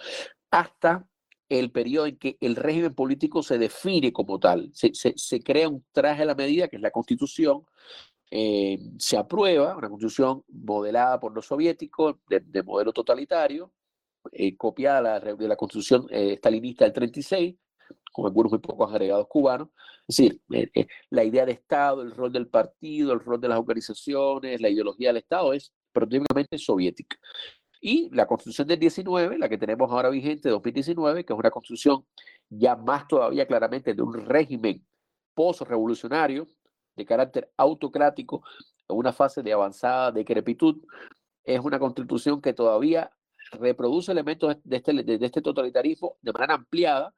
[0.50, 1.06] hasta
[1.48, 4.70] el periodo en que el régimen político se define como tal.
[4.72, 7.64] Se, crea un traje a la medida, que es la constitución,
[8.30, 13.72] eh, se aprueba, una constitución modelada por los soviéticos, de, modelo totalitario,
[14.32, 17.54] eh, copiada de la constitución eh, estalinista del 36,
[18.12, 19.68] con algunos muy pocos agregados cubanos.
[20.06, 23.48] Es decir, eh, eh, la idea de Estado, el rol del partido, el rol de
[23.48, 27.16] las organizaciones, la ideología del Estado es prácticamente soviética.
[27.80, 32.06] Y la constitución del 19, la que tenemos ahora vigente, 2019, que es una constitución
[32.48, 34.86] ya más todavía claramente de un régimen
[35.34, 36.46] post-revolucionario,
[36.96, 38.42] de carácter autocrático,
[38.88, 40.82] en una fase de avanzada decrepitud.
[41.44, 43.10] Es una constitución que todavía
[43.52, 47.14] reproduce elementos de este, de este totalitarismo de manera ampliada.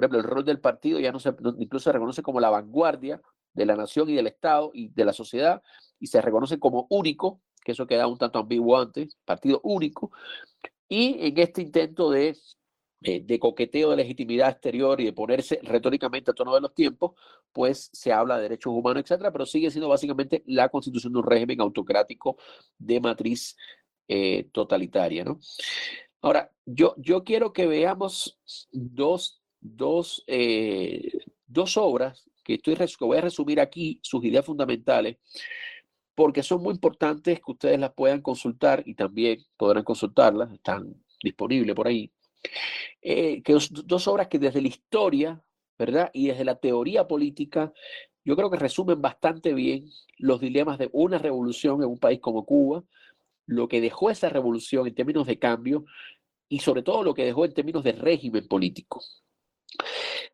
[0.00, 3.20] Por ejemplo, el rol del partido ya no se, incluso se reconoce como la vanguardia
[3.52, 5.62] de la nación y del Estado y de la sociedad,
[5.98, 10.10] y se reconoce como único, que eso queda un tanto ambiguo antes, partido único,
[10.88, 12.34] y en este intento de,
[13.02, 17.12] eh, de coqueteo de legitimidad exterior y de ponerse retóricamente a tono de los tiempos,
[17.52, 21.26] pues se habla de derechos humanos, etcétera, pero sigue siendo básicamente la constitución de un
[21.26, 22.38] régimen autocrático
[22.78, 23.54] de matriz
[24.08, 25.38] eh, totalitaria, ¿no?
[26.22, 28.38] Ahora, yo, yo quiero que veamos
[28.72, 31.10] dos, dos, eh,
[31.46, 35.18] dos obras que, estoy, voy a resumir aquí, sus ideas fundamentales,
[36.14, 41.74] porque son muy importantes que ustedes las puedan consultar y también podrán consultarlas, están disponibles
[41.74, 42.10] por ahí.
[43.02, 45.42] Eh, que dos obras que desde la historia,
[45.78, 46.10] ¿verdad?
[46.12, 47.72] Y desde la teoría política,
[48.24, 49.86] yo creo que resumen bastante bien
[50.18, 52.84] los dilemas de una revolución en un país como Cuba,
[53.46, 55.84] lo que dejó esa revolución en términos de cambio
[56.48, 59.02] y sobre todo lo que dejó en términos de régimen político.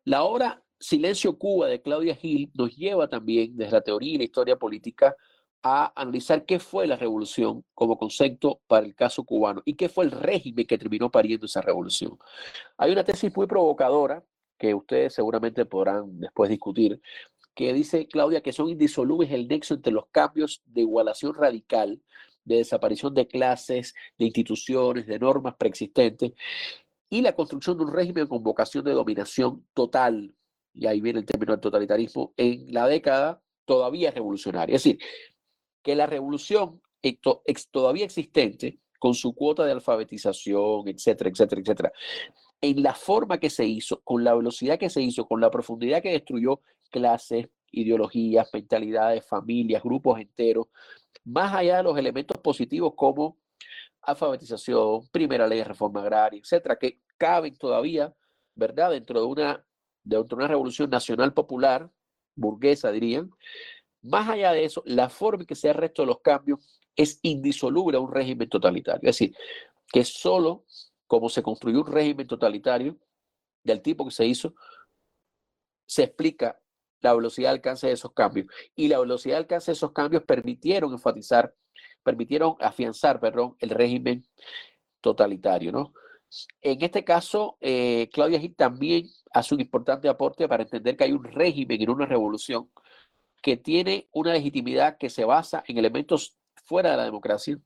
[0.03, 4.23] La obra Silencio Cuba de Claudia Gil nos lleva también desde la teoría y la
[4.23, 5.15] historia política
[5.63, 10.05] a analizar qué fue la revolución como concepto para el caso cubano y qué fue
[10.05, 12.17] el régimen que terminó pariendo esa revolución.
[12.77, 14.23] Hay una tesis muy provocadora
[14.57, 17.01] que ustedes seguramente podrán después discutir,
[17.53, 22.01] que dice Claudia que son indisolubles el nexo entre los cambios de igualación radical,
[22.45, 26.31] de desaparición de clases, de instituciones, de normas preexistentes,
[27.09, 30.33] y la construcción de un régimen con vocación de dominación total
[30.77, 34.75] y ahí viene el término del totalitarismo, en la década todavía revolucionaria.
[34.75, 34.99] Es decir,
[35.81, 36.81] que la revolución
[37.71, 41.91] todavía existente, con su cuota de alfabetización, etcétera, etcétera, etcétera,
[42.61, 46.01] en la forma que se hizo, con la velocidad que se hizo, con la profundidad
[46.01, 50.67] que destruyó clases, ideologías, mentalidades, familias, grupos enteros,
[51.25, 53.37] más allá de los elementos positivos como
[54.07, 58.15] alfabetización, primera ley de reforma agraria, etcétera, que caben todavía,
[58.55, 59.63] ¿verdad?, dentro de una
[60.03, 61.91] de una revolución nacional popular,
[62.33, 63.29] burguesa dirían,
[64.01, 66.59] más allá de eso, la forma en que se ha resto de los cambios
[66.95, 69.01] es indisoluble a un régimen totalitario.
[69.09, 69.35] Es decir,
[69.91, 70.63] que solo
[71.07, 72.97] como se construyó un régimen totalitario
[73.63, 74.55] del tipo que se hizo,
[75.85, 76.59] se explica
[77.01, 78.47] la velocidad de alcance de esos cambios.
[78.75, 81.53] Y la velocidad de alcance de esos cambios permitieron enfatizar,
[82.07, 84.25] permitieron afianzar, perdón, el régimen
[85.01, 85.91] totalitario, ¿no?
[86.61, 91.11] En este caso, eh, Claudia Gil también hace un importante aporte para entender que hay
[91.11, 92.69] un régimen en una revolución
[93.41, 97.59] que tiene una legitimidad que se basa en elementos fuera de la democracia.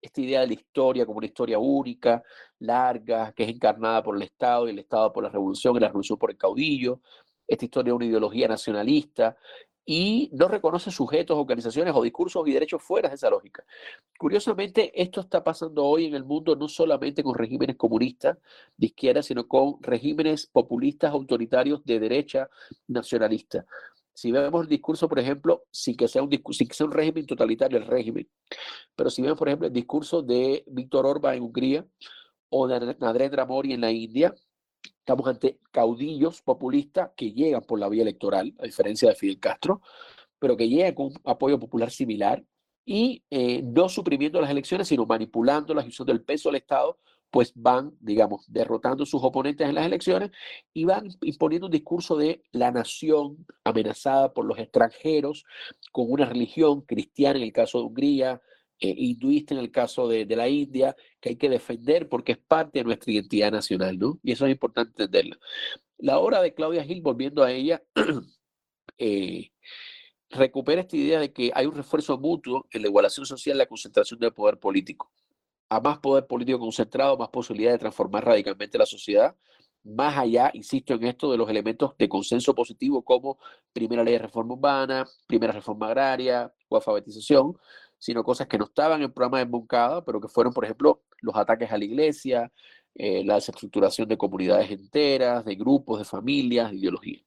[0.00, 2.22] Esta idea de la historia como una historia única,
[2.60, 5.88] larga, que es encarnada por el Estado y el Estado por la revolución y la
[5.88, 7.00] revolución por el caudillo.
[7.48, 9.36] Esta historia de una ideología nacionalista
[9.84, 13.64] y no reconoce sujetos, organizaciones o discursos y derechos fuera de esa lógica.
[14.16, 18.38] Curiosamente, esto está pasando hoy en el mundo no solamente con regímenes comunistas
[18.76, 22.48] de izquierda, sino con regímenes populistas autoritarios de derecha
[22.86, 23.66] nacionalista.
[24.14, 27.26] Si vemos el discurso, por ejemplo, sin que sea un, sin que sea un régimen
[27.26, 28.28] totalitario el régimen,
[28.94, 31.86] pero si vemos, por ejemplo, el discurso de Víctor Orban en Hungría
[32.50, 34.34] o de Narendra Mori en la India,
[35.02, 39.80] Estamos ante caudillos populistas que llegan por la vía electoral, a diferencia de Fidel Castro,
[40.38, 42.44] pero que llegan con un apoyo popular similar
[42.84, 47.00] y eh, no suprimiendo las elecciones, sino manipulándolas y usando el peso del Estado,
[47.32, 50.30] pues van, digamos, derrotando a sus oponentes en las elecciones
[50.72, 55.44] y van imponiendo un discurso de la nación amenazada por los extranjeros,
[55.90, 58.40] con una religión cristiana en el caso de Hungría,
[58.82, 62.80] eh, hinduista en el caso de, la India, que hay que defender porque es parte
[62.80, 64.18] de nuestra identidad nacional, ¿no?
[64.24, 65.36] Y eso es importante entenderlo.
[65.98, 67.80] La obra de Claudia Gil, volviendo a ella,
[68.98, 69.52] eh,
[70.30, 74.18] recupera esta idea de que hay un refuerzo mutuo en la igualación social la concentración
[74.18, 75.12] del poder político.
[75.68, 79.36] A más poder político concentrado, más posibilidad de transformar radicalmente la sociedad,
[79.84, 83.38] más allá, insisto en esto, de los elementos de consenso positivo como
[83.72, 87.56] primera ley de reforma urbana, primera reforma agraria o alfabetización,
[88.02, 91.04] sino cosas que no estaban en el programa de Moncada, pero que fueron, por ejemplo,
[91.20, 92.52] los ataques a la iglesia,
[92.96, 97.22] eh, la desestructuración de comunidades enteras, de grupos, de familias, de ideología.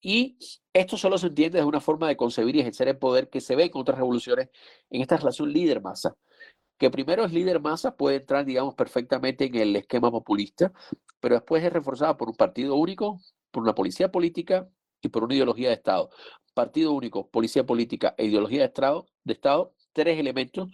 [0.00, 0.38] Y
[0.72, 3.56] esto solo se entiende de una forma de concebir y ejercer el poder que se
[3.56, 4.50] ve en otras revoluciones
[4.88, 6.16] en esta relación líder-masa,
[6.78, 10.72] que primero es líder-masa, puede entrar, digamos, perfectamente en el esquema populista,
[11.18, 14.68] pero después es reforzada por un partido único, por una policía política
[15.06, 16.10] y por una ideología de Estado
[16.56, 20.70] partido único, policía política e ideología de Estado, de Estado, tres elementos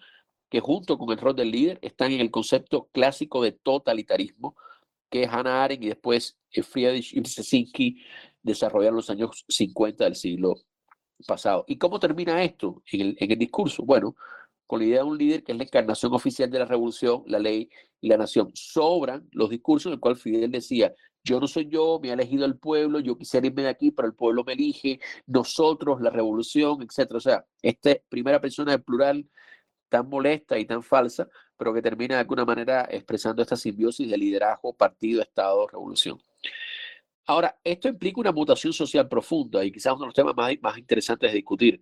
[0.49, 4.55] que junto con el rol del líder están en el concepto clásico de totalitarismo
[5.11, 8.01] que Hannah Arendt y después Friedrich Brzezinski
[8.45, 10.55] desarrollaron en los años 50 del siglo
[11.27, 11.65] pasado.
[11.67, 13.83] ¿Y cómo termina esto en el, en el discurso?
[13.85, 14.15] Bueno,
[14.69, 17.41] con la idea de un líder que es la encarnación oficial de la revolución, la
[17.41, 17.69] ley
[18.01, 18.53] y la nación.
[18.55, 22.45] Sobran los discursos en el cual Fidel decía, yo no soy yo, me ha elegido
[22.45, 26.83] el pueblo, yo quisiera irme de aquí, pero el pueblo me elige, nosotros, la revolución,
[26.83, 27.13] etc.
[27.13, 29.27] O sea, esta primera persona del plural
[29.89, 34.17] tan molesta y tan falsa, pero que termina de alguna manera expresando esta simbiosis de
[34.17, 36.19] liderazgo, partido, Estado, revolución.
[37.27, 40.79] Ahora, esto implica una mutación social profunda y quizás uno de los temas más, más
[40.79, 41.81] interesantes de discutir.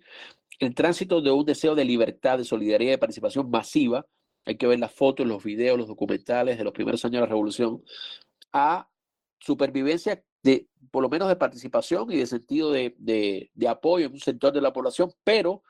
[0.58, 4.04] El tránsito de un deseo de libertad, de solidaridad y de participación masiva,
[4.44, 7.26] hay que ver las fotos, los videos, los documentales de los primeros años de la
[7.26, 7.82] revolución,
[8.52, 8.89] a
[9.40, 14.20] supervivencia de, por lo menos de participación y de sentido de, de, apoyo en un
[14.20, 15.62] sector de la población, pero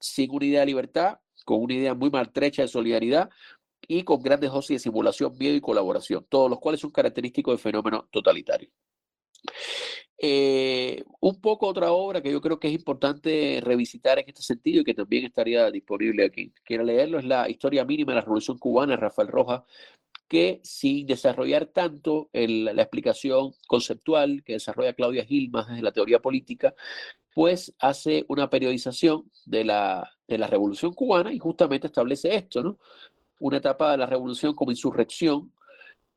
[0.00, 3.30] sin una idea de libertad, con una idea muy maltrecha de solidaridad
[3.86, 7.60] y con grandes dosis de simulación, miedo y colaboración, todos los cuales son característicos del
[7.60, 8.70] fenómeno totalitario.
[10.24, 14.82] Eh, un poco otra obra que yo creo que es importante revisitar en este sentido
[14.82, 16.52] y que también estaría disponible aquí.
[16.64, 19.62] Quiero leerlo, es la historia mínima de la Revolución Cubana, Rafael Rojas,
[20.32, 26.22] que sin desarrollar tanto la explicación conceptual que desarrolla Claudia Gil más desde la teoría
[26.22, 26.74] política,
[27.34, 32.78] pues hace una periodización de la, de la Revolución Cubana y justamente establece esto, ¿no?
[33.40, 35.52] Una etapa de la revolución como insurrección,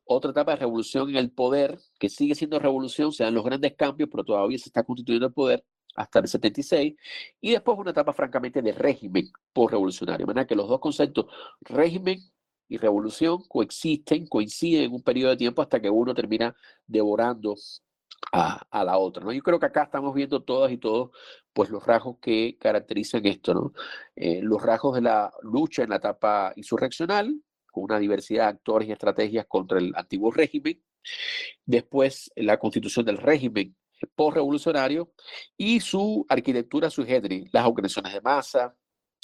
[0.06, 3.74] otra etapa de revolución en el poder, que sigue siendo revolución, se dan los grandes
[3.74, 5.62] cambios, pero todavía se está constituyendo el poder
[5.94, 6.94] hasta el 76,
[7.42, 10.24] y después una etapa francamente de régimen por-revolucionario.
[10.24, 11.26] De manera que los dos conceptos,
[11.60, 12.20] régimen
[12.68, 16.54] y revolución, coexisten, coinciden en un periodo de tiempo hasta que uno termina
[16.86, 17.54] devorando
[18.32, 19.24] a, la otra.
[19.24, 19.32] ¿no?
[19.32, 21.10] Yo creo que acá estamos viendo todas y todos
[21.52, 23.72] pues, los rasgos que caracterizan esto, ¿no?
[24.14, 27.34] Eh, los rasgos de la lucha en la etapa insurreccional,
[27.70, 30.82] con una diversidad de actores y estrategias contra el antiguo régimen.
[31.64, 33.76] Después, la constitución del régimen
[34.14, 35.12] post-revolucionario
[35.56, 38.76] y su arquitectura generis, las organizaciones de masa,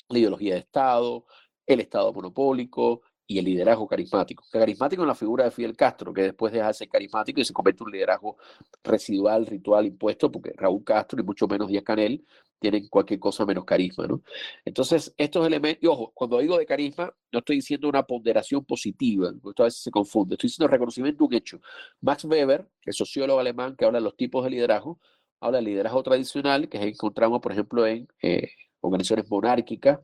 [0.08, 1.26] la ideología de Estado,
[1.66, 3.02] el Estado monopólico,
[3.32, 4.44] y el liderazgo carismático.
[4.50, 7.52] Carismático en la figura de Fidel Castro, que después deja de ser carismático y se
[7.52, 8.36] convierte un liderazgo
[8.84, 12.24] residual, ritual, impuesto, porque Raúl Castro y mucho menos Díaz Canel
[12.58, 14.22] tienen cualquier cosa menos carisma, ¿no?
[14.64, 19.30] Entonces, estos elementos, y ojo, cuando digo de carisma, no estoy diciendo una ponderación positiva,
[19.30, 21.60] esto a veces se confunde, estoy diciendo reconocimiento de un hecho.
[22.00, 25.00] Max Weber, el sociólogo alemán que habla de los tipos de liderazgo,
[25.40, 29.98] habla del liderazgo tradicional, que encontramos, por ejemplo, en eh, organizaciones monárquicas,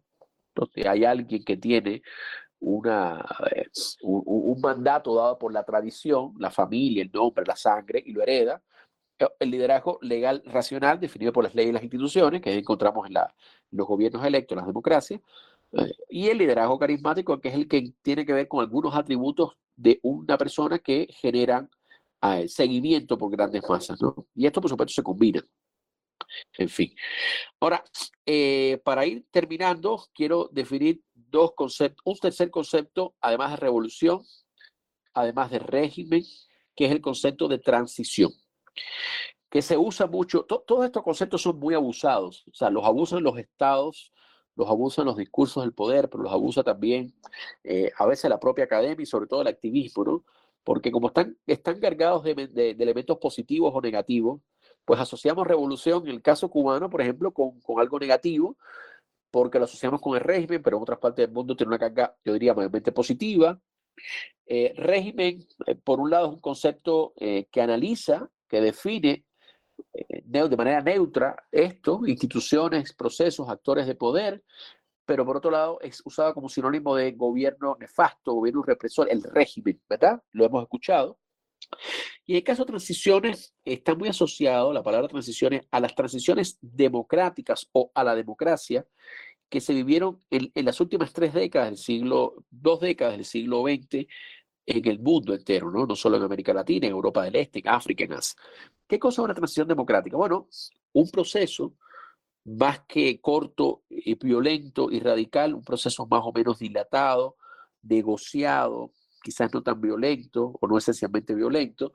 [0.54, 2.02] donde hay alguien que tiene
[2.60, 3.66] una, eh,
[4.02, 8.62] un, mandato dado por la tradición, la familia, el nombre, la sangre, y lo hereda.
[9.18, 13.14] Eh, el liderazgo legal racional definido por las leyes y las instituciones, que encontramos en,
[13.14, 13.34] la,
[13.70, 15.20] los gobiernos electos, las democracias,
[15.72, 19.52] eh, y el liderazgo carismático, que es el que tiene que ver con algunos atributos
[19.76, 21.70] de una persona que generan
[22.48, 24.02] seguimiento por grandes masas.
[24.02, 24.26] ¿no?
[24.34, 25.40] Y esto, por supuesto, se combina.
[26.56, 26.94] En fin.
[27.60, 27.82] Ahora,
[28.26, 34.22] eh, para ir terminando, quiero definir dos conceptos, un tercer concepto, además de revolución,
[35.14, 36.22] además de régimen,
[36.74, 38.32] que es el concepto de transición,
[39.50, 43.38] que se usa mucho, todos estos conceptos son muy abusados, o sea, los abusan los
[43.38, 44.12] estados,
[44.54, 47.14] los abusan los discursos del poder, pero los abusa también
[47.64, 50.24] eh, a veces la propia academia y sobre todo el activismo, ¿no?
[50.64, 54.40] Porque como están, están cargados de elementos positivos o negativos,
[54.88, 58.56] pues asociamos revolución, en el caso cubano, por ejemplo, con, algo negativo,
[59.30, 62.16] porque lo asociamos con el régimen, pero en otras partes del mundo tiene una carga,
[62.24, 63.60] yo diría, mayormente positiva.
[64.46, 69.24] Eh, régimen, eh, por un lado, es un concepto eh, que analiza, que define
[69.92, 74.42] de manera neutra esto, instituciones, procesos, actores de poder,
[75.04, 79.80] pero por otro lado es usado como sinónimo de gobierno nefasto, gobierno represor, el régimen,
[79.88, 80.20] ¿verdad?
[80.32, 81.18] Lo hemos escuchado.
[82.26, 86.58] Y en el caso de transiciones, está muy asociado la palabra transiciones a las transiciones
[86.60, 88.86] democráticas o a la democracia
[89.48, 94.06] que se vivieron en, las últimas tres décadas del siglo, dos décadas del siglo XX
[94.66, 95.86] en el mundo entero, ¿no?
[95.86, 98.38] no solo en América Latina, en Europa del Este, en África, en Asia.
[98.86, 100.16] ¿Qué cosa es una transición democrática?
[100.16, 100.48] Bueno,
[100.92, 101.74] un proceso
[102.44, 107.36] más que corto y violento y radical, un proceso más o menos dilatado,
[107.82, 108.92] negociado,
[109.22, 111.92] quizás no tan violento o no esencialmente violento,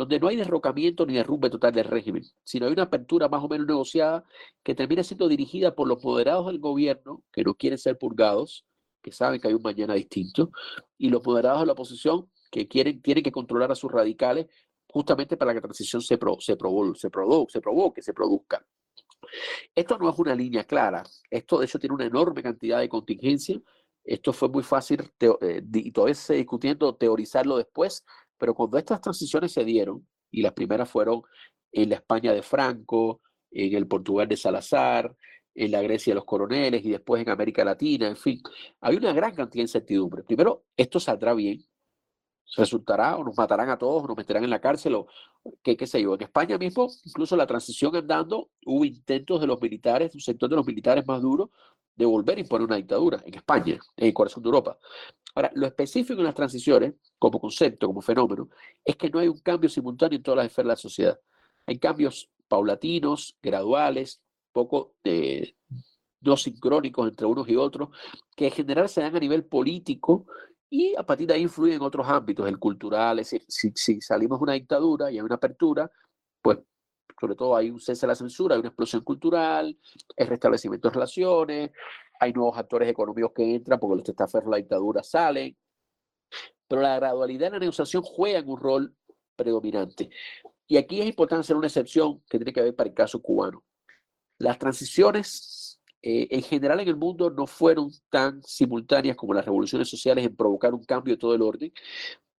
[0.00, 3.48] donde no hay derrocamiento ni derrumbe total del régimen, sino hay una apertura más o
[3.48, 4.24] menos negociada
[4.62, 8.64] que termina siendo dirigida por los moderados del gobierno, que no quieren ser purgados,
[9.02, 10.52] que saben que hay un mañana distinto,
[10.96, 14.46] y los moderados de la oposición, que quieren, tienen que controlar a sus radicales
[14.88, 18.66] justamente para que la transición se, pro, se, se, se provoque, se produzca.
[19.74, 23.60] Esto no es una línea clara, esto de hecho tiene una enorme cantidad de contingencia
[24.04, 28.04] esto fue muy fácil eh, y todavía se discutiendo teorizarlo después,
[28.40, 31.22] pero cuando estas transiciones se dieron, y las primeras fueron
[31.70, 33.20] en la España de Franco,
[33.50, 35.14] en el Portugal de Salazar,
[35.54, 38.40] en la Grecia de los coroneles y después en América Latina, en fin.
[38.80, 40.22] Hay una gran cantidad de incertidumbre.
[40.22, 41.64] Primero, esto saldrá bien,
[42.56, 45.06] resultará o nos matarán a todos, o nos meterán en la cárcel o
[45.62, 46.14] qué, qué sé yo.
[46.14, 50.56] En España mismo, incluso la transición andando, hubo intentos de los militares, un sector de
[50.56, 51.50] los militares más duros,
[51.94, 54.78] de volver a imponer una dictadura en España, en el corazón de Europa.
[55.34, 58.48] Ahora, lo específico en las transiciones, como concepto, como fenómeno,
[58.84, 61.20] es que no hay un cambio simultáneo en todas las esferas de la sociedad.
[61.66, 64.22] Hay cambios paulatinos, graduales,
[64.52, 65.54] poco de,
[66.20, 67.90] no sincrónicos entre unos y otros,
[68.34, 70.26] que en general se dan a nivel político
[70.70, 74.52] y a partir de ahí influyen en otros ámbitos, el cultural, si, salimos de una
[74.52, 75.90] dictadura y hay una apertura,
[76.40, 76.58] pues
[77.20, 79.76] sobre todo hay un cese de la censura, hay una explosión cultural,
[80.16, 81.70] el restablecimiento de relaciones,
[82.20, 85.56] hay nuevos actores económicos que entran porque los testaferros de la dictadura salen,
[86.68, 88.96] pero la gradualidad en la negociación juega un rol
[89.34, 90.08] predominante.
[90.68, 93.64] Y aquí es importante hacer una excepción que tiene que ver para el caso cubano.
[94.38, 95.28] Las transiciones
[96.02, 100.36] eh, en general en el mundo no fueron tan simultáneas como las revoluciones sociales en
[100.36, 101.72] provocar un cambio de todo el orden,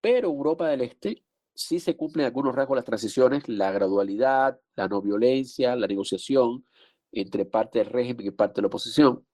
[0.01, 1.23] pero Europa del Este
[1.55, 6.65] sí se cumplen algunos rasgos las transiciones, la gradualidad, la no violencia, la negociación
[7.13, 9.27] entre parte del régimen y parte de la oposición,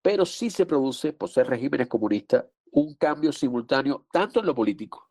[0.00, 5.08] pero sí se produce, por ser regímenes comunistas, un cambio simultáneo tanto en lo político,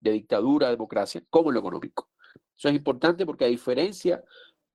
[0.00, 2.10] de dictadura a democracia, como en lo económico.
[2.56, 4.22] Eso es importante porque a diferencia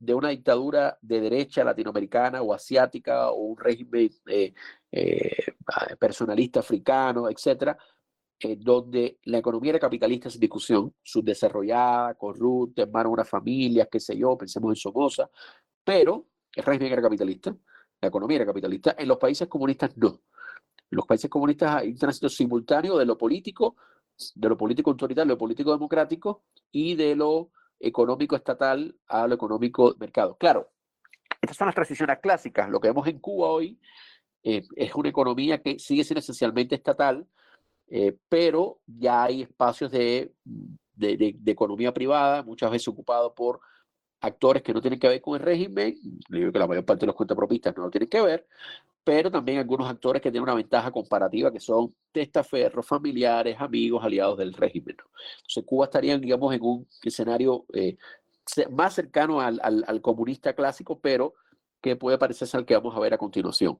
[0.01, 4.51] de una dictadura de derecha latinoamericana o asiática o un régimen eh,
[4.91, 5.55] eh,
[5.99, 7.77] personalista africano, etcétera,
[8.57, 13.99] donde la economía era capitalista sin discusión, subdesarrollada, corrupta, en manos de una familia, qué
[13.99, 15.29] sé yo, pensemos en Somoza,
[15.83, 16.25] pero
[16.55, 17.55] el régimen era capitalista,
[18.01, 20.23] la economía era capitalista, en los países comunistas no.
[20.89, 23.75] En los países comunistas hay un tránsito simultáneo de lo político,
[24.33, 27.51] de lo político autoritario, de lo político democrático y de lo
[27.81, 30.35] económico estatal a lo económico mercado.
[30.37, 30.69] Claro,
[31.41, 32.69] estas son las transiciones clásicas.
[32.69, 33.79] Lo que vemos en Cuba hoy
[34.43, 37.27] eh, es una economía que sigue siendo esencialmente estatal,
[37.87, 40.31] eh, pero ya hay espacios de,
[40.95, 43.59] de, economía privada, muchas veces ocupados por
[44.21, 45.97] actores que no tienen que ver con el régimen,
[46.29, 48.47] digo que la mayor parte de los cuentapropistas no tienen que ver,
[49.03, 54.37] pero también algunos actores que tienen una ventaja comparativa que son testaferros, familiares, amigos, aliados
[54.37, 54.95] del régimen.
[55.37, 57.97] Entonces Cuba estaría, digamos, en un escenario eh,
[58.69, 61.33] más cercano al, al, comunista clásico, pero
[61.81, 63.79] que puede parecerse al que vamos a ver a continuación.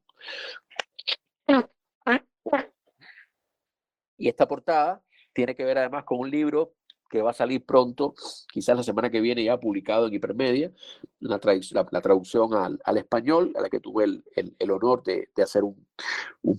[4.18, 5.04] Y esta portada
[5.34, 6.74] tiene que ver además con un libro
[7.12, 8.16] que va a salir pronto,
[8.52, 10.72] quizás la semana que viene ya publicado en Hipermedia,
[11.20, 15.86] la, traducción al, español, a la que tuve el, honor de, hacer un,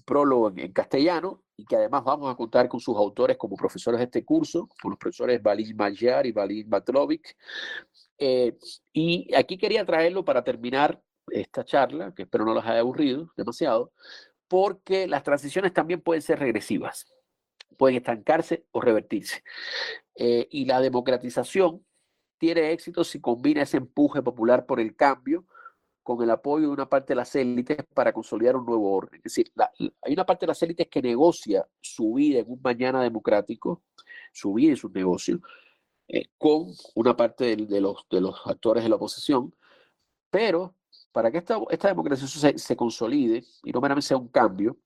[0.05, 4.05] prólogo en, castellano, y que además vamos a contar con sus autores como profesores de
[4.05, 7.35] este curso, con los profesores Valin Mayar y Valin Matlovic.
[8.19, 8.57] Eh,
[8.93, 13.93] y aquí quería traerlo para terminar esta charla, que espero no los haya aburrido demasiado,
[14.49, 17.07] porque las transiciones también pueden ser regresivas
[17.73, 19.43] pueden estancarse o revertirse.
[20.15, 21.85] Eh, y la democratización
[22.39, 25.47] tiene éxito si combina ese empuje popular por el cambio
[26.03, 29.21] con el apoyo de una parte de las élites para consolidar un nuevo orden.
[29.25, 33.03] Es decir, hay una parte de las élites que negocia su vida en un mañana
[33.03, 33.83] democrático,
[34.33, 35.41] su vida y sus negocios,
[36.09, 36.67] eh, con
[36.97, 39.55] una parte de, los, de los actores de la oposición,
[40.31, 40.75] pero
[41.13, 44.77] para que esta, esta democratización se, se consolide y no meramente sea un cambio,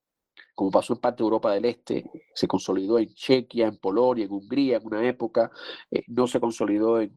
[0.56, 4.32] como pasó en parte de Europa del Este, se consolidó en Chequia, en Polonia, en
[4.32, 5.50] Hungría en una época,
[5.90, 7.14] eh, no se consolidó en,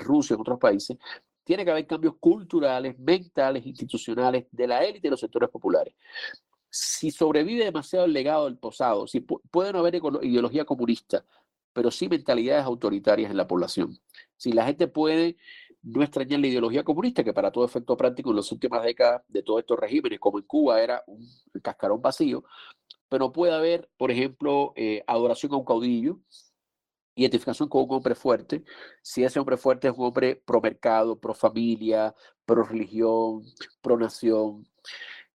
[0.00, 0.96] Rusia, en otros países.
[1.44, 5.94] Tiene que haber cambios culturales, mentales, institucionales de la élite de los sectores populares.
[6.70, 11.26] Si sobrevive demasiado el legado del posado, si puede no haber ideología comunista,
[11.74, 13.98] pero sí mentalidades autoritarias en la población.
[14.36, 15.36] Si la gente puede
[15.82, 19.42] no extrañar la ideología comunista, que para todo efecto práctico en las últimas décadas de
[19.42, 21.26] todos estos regímenes, como en Cuba, era un
[21.62, 22.44] cascarón vacío,
[23.08, 26.20] pero puede haber, por ejemplo, eh, adoración a un caudillo,
[27.14, 28.64] identificación con un hombre fuerte,
[29.02, 33.42] si ese hombre fuerte es un hombre pro mercado, pro familia, pro religión,
[33.80, 34.66] pro nación,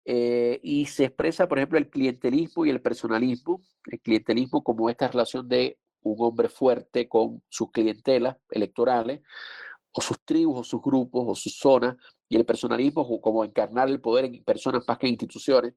[0.04, 5.08] eh, y se expresa, por ejemplo, el clientelismo y el personalismo, el clientelismo como esta
[5.08, 9.20] relación de un hombre fuerte con sus clientelas electorales,
[9.92, 11.96] o sus tribus, o sus grupos, o sus zonas,
[12.28, 15.74] y el personalismo como encarnar el poder en personas más que en instituciones.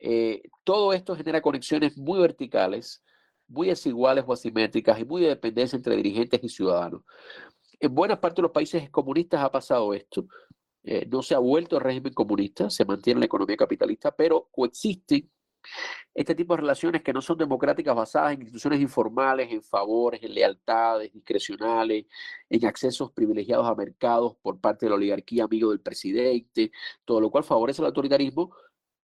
[0.00, 3.02] Eh, todo esto genera conexiones muy verticales,
[3.46, 7.02] muy desiguales o asimétricas y muy de dependencia entre dirigentes y ciudadanos.
[7.78, 10.26] En buena parte de los países comunistas ha pasado esto.
[10.82, 15.30] Eh, no se ha vuelto el régimen comunista, se mantiene la economía capitalista, pero coexisten
[16.14, 20.34] este tipo de relaciones que no son democráticas basadas en instituciones informales, en favores, en
[20.34, 22.06] lealtades discrecionales,
[22.48, 26.72] en accesos privilegiados a mercados por parte de la oligarquía amigo del presidente,
[27.04, 28.54] todo lo cual favorece el autoritarismo,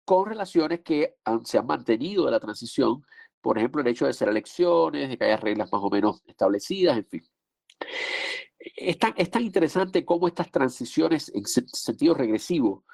[0.05, 3.03] con relaciones que se han mantenido de la transición,
[3.41, 6.97] por ejemplo, el hecho de hacer elecciones, de que haya reglas más o menos establecidas,
[6.97, 7.23] en fin.
[8.59, 12.85] Es tan, es tan interesante cómo estas transiciones en sentido regresivo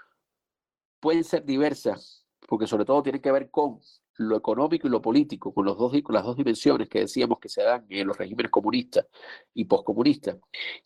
[0.99, 3.79] pueden ser diversas, porque sobre todo tienen que ver con
[4.17, 7.85] lo económico y lo político, con, con las dos dimensiones que decíamos que se dan
[7.89, 9.07] en los regímenes comunistas
[9.53, 10.37] y poscomunistas,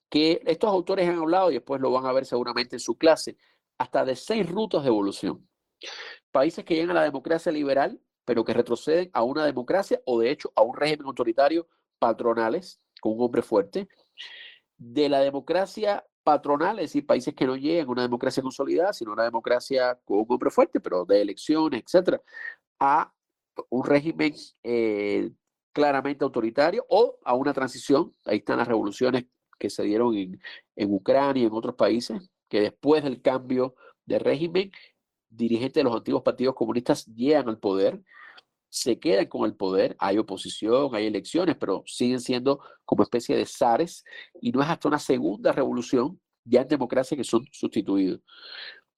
[0.10, 3.38] que estos autores han hablado y después lo van a ver seguramente en su clase,
[3.78, 5.48] hasta de seis rutas de evolución.
[6.32, 10.32] Países que llegan a la democracia liberal, pero que retroceden a una democracia o de
[10.32, 11.68] hecho a un régimen autoritario
[12.00, 13.88] patronales, con un hombre fuerte,
[14.78, 19.12] de la democracia patronal, es decir, países que no llegan a una democracia consolidada, sino
[19.12, 22.22] a una democracia con un hombre fuerte, pero de elecciones, etcétera,
[22.80, 23.14] a
[23.70, 25.32] un régimen eh,
[25.72, 28.14] claramente autoritario o a una transición.
[28.26, 29.26] Ahí están las revoluciones
[29.60, 30.42] que se dieron en,
[30.76, 34.72] en Ucrania y en otros países, que después del cambio de régimen,
[35.36, 38.02] dirigentes de los antiguos partidos comunistas llegan al poder,
[38.70, 43.46] se quedan con el poder, hay oposición, hay elecciones, pero siguen siendo como especie de
[43.46, 44.04] zares
[44.42, 48.22] y no es hasta una segunda revolución ya en democracia que son sustituidos.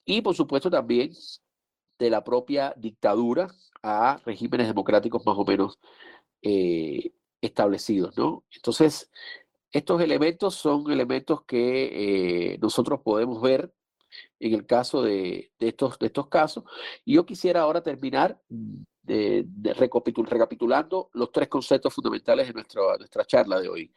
[0.05, 1.11] Y por supuesto también
[1.99, 3.49] de la propia dictadura
[3.83, 5.79] a regímenes democráticos más o menos
[6.41, 7.11] eh,
[7.41, 8.43] establecidos, ¿no?
[8.55, 9.11] Entonces,
[9.71, 13.73] estos elementos son elementos que eh, nosotros podemos ver
[14.39, 16.63] en el caso de, estos, de estos casos.
[17.05, 18.39] Y yo quisiera ahora terminar
[19.03, 19.45] de,
[19.77, 23.93] recapitulando los tres conceptos fundamentales de nuestra charla de hoy.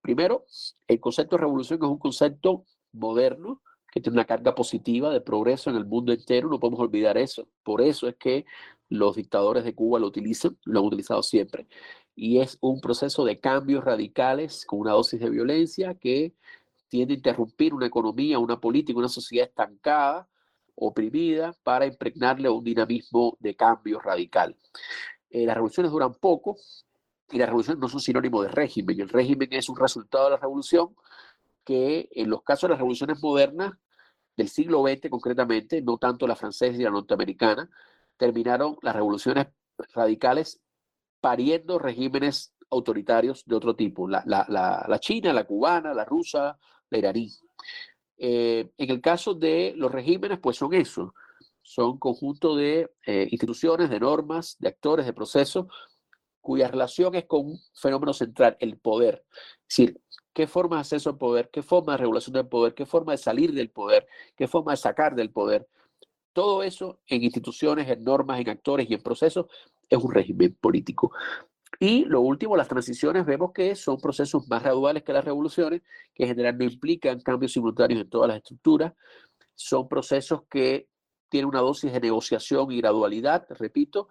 [0.00, 0.46] Primero,
[0.88, 5.68] el concepto de revolución es un concepto moderno que tiene una carga positiva de progreso
[5.68, 7.46] en el mundo entero, no podemos olvidar eso.
[7.62, 8.46] Por eso es que
[8.88, 11.66] los dictadores de Cuba lo utilizan, lo han utilizado siempre.
[12.14, 16.34] Y es un proceso de cambios radicales con una dosis de violencia que
[16.92, 20.28] tiende a interrumpir una economía, una política, una sociedad estancada,
[20.74, 24.54] oprimida, para impregnarle un dinamismo de cambio radical.
[25.30, 26.58] Eh, las revoluciones duran poco
[27.30, 29.00] y las revoluciones no son sinónimo de régimen.
[29.00, 30.94] El régimen es un resultado de la revolución
[31.64, 33.72] que en los casos de las revoluciones modernas
[34.36, 37.70] del siglo XX concretamente, no tanto la francesa y la norteamericana,
[38.18, 39.46] terminaron las revoluciones
[39.94, 40.60] radicales
[41.22, 46.58] pariendo regímenes autoritarios de otro tipo, la, china, la cubana, la rusa,
[46.98, 47.30] iraní.
[48.18, 51.14] Eh, en el caso de los regímenes, pues son eso,
[51.62, 55.66] son conjunto de eh, instituciones, de normas, de actores, de procesos,
[56.40, 59.24] cuya relación es con un fenómeno central, el poder.
[59.68, 60.00] Es decir,
[60.32, 63.18] qué forma de acceso al poder, qué forma de regulación del poder, qué forma de
[63.18, 65.68] salir del poder, qué forma de sacar del poder.
[66.32, 69.46] Todo eso en instituciones, en normas, en actores y en procesos
[69.88, 71.12] es un régimen político.
[71.82, 75.82] Y lo último, las transiciones vemos que son procesos más graduales que las revoluciones,
[76.14, 78.92] que en general no implican cambios simultáneos en todas las estructuras.
[79.56, 80.86] Son procesos que
[81.28, 84.10] tienen una dosis de negociación y gradualidad, repito,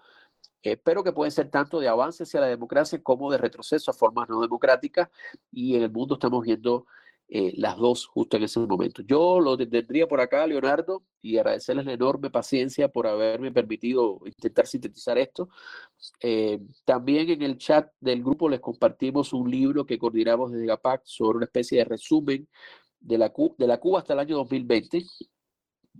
[0.61, 3.93] eh, pero que pueden ser tanto de avance hacia la democracia como de retroceso a
[3.93, 5.07] formas no democráticas
[5.49, 6.87] y en el mundo estamos viendo
[7.33, 9.01] eh, las dos justo en ese momento.
[9.03, 14.67] Yo lo tendría por acá, Leonardo, y agradecerles la enorme paciencia por haberme permitido intentar
[14.67, 15.47] sintetizar esto.
[16.19, 21.03] Eh, también en el chat del grupo les compartimos un libro que coordinamos desde GAPAC
[21.05, 22.49] sobre una especie de resumen
[22.99, 25.05] de la, de la Cuba hasta el año 2020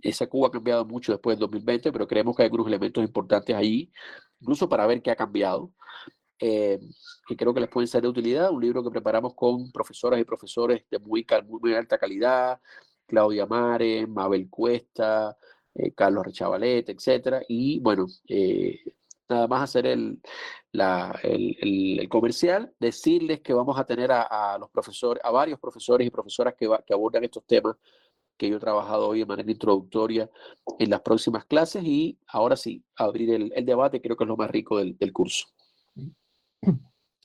[0.02, 3.54] esa Cuba ha cambiado mucho después del 2020, pero creemos que hay algunos elementos importantes
[3.54, 3.90] ahí,
[4.40, 5.72] incluso para ver qué ha cambiado,
[6.44, 6.80] eh,
[7.24, 8.50] que creo que les pueden ser de utilidad.
[8.50, 12.60] Un libro que preparamos con profesoras y profesores de muy, muy, alta calidad,
[13.06, 15.36] Claudia Mare, Mabel Cuesta,
[15.74, 17.42] eh, Carlos Rechavalet, etcétera.
[17.48, 18.80] Y bueno, eh,
[19.28, 20.20] nada más hacer el,
[20.72, 26.10] la, el, comercial, decirles que vamos a tener a, los profesores, a varios profesores y
[26.10, 27.76] profesoras que, va, que abordan estos temas
[28.36, 30.28] que yo he trabajado hoy de manera introductoria
[30.78, 34.50] en las próximas clases y ahora sí, abrir el, debate creo que es lo más
[34.50, 35.46] rico del curso.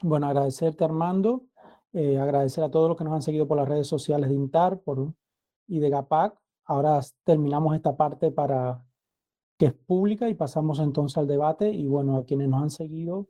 [0.03, 1.45] Bueno, agradecerte Armando,
[1.91, 4.79] eh, agradecer a todos los que nos han seguido por las redes sociales de INTAR
[4.81, 5.13] por,
[5.67, 6.37] y de GAPAC.
[6.65, 8.83] Ahora terminamos esta parte para
[9.57, 13.27] que es pública y pasamos entonces al debate y bueno, a quienes nos han seguido,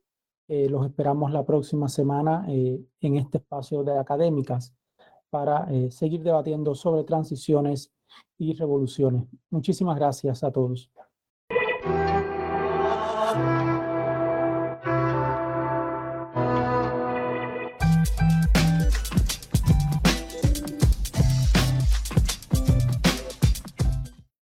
[0.50, 4.74] eh, los esperamos la próxima semana eh, en este espacio de académicas
[5.30, 7.94] para seguir debatiendo sobre transiciones
[8.38, 9.26] y revoluciones.
[9.50, 10.90] Muchísimas gracias a todos.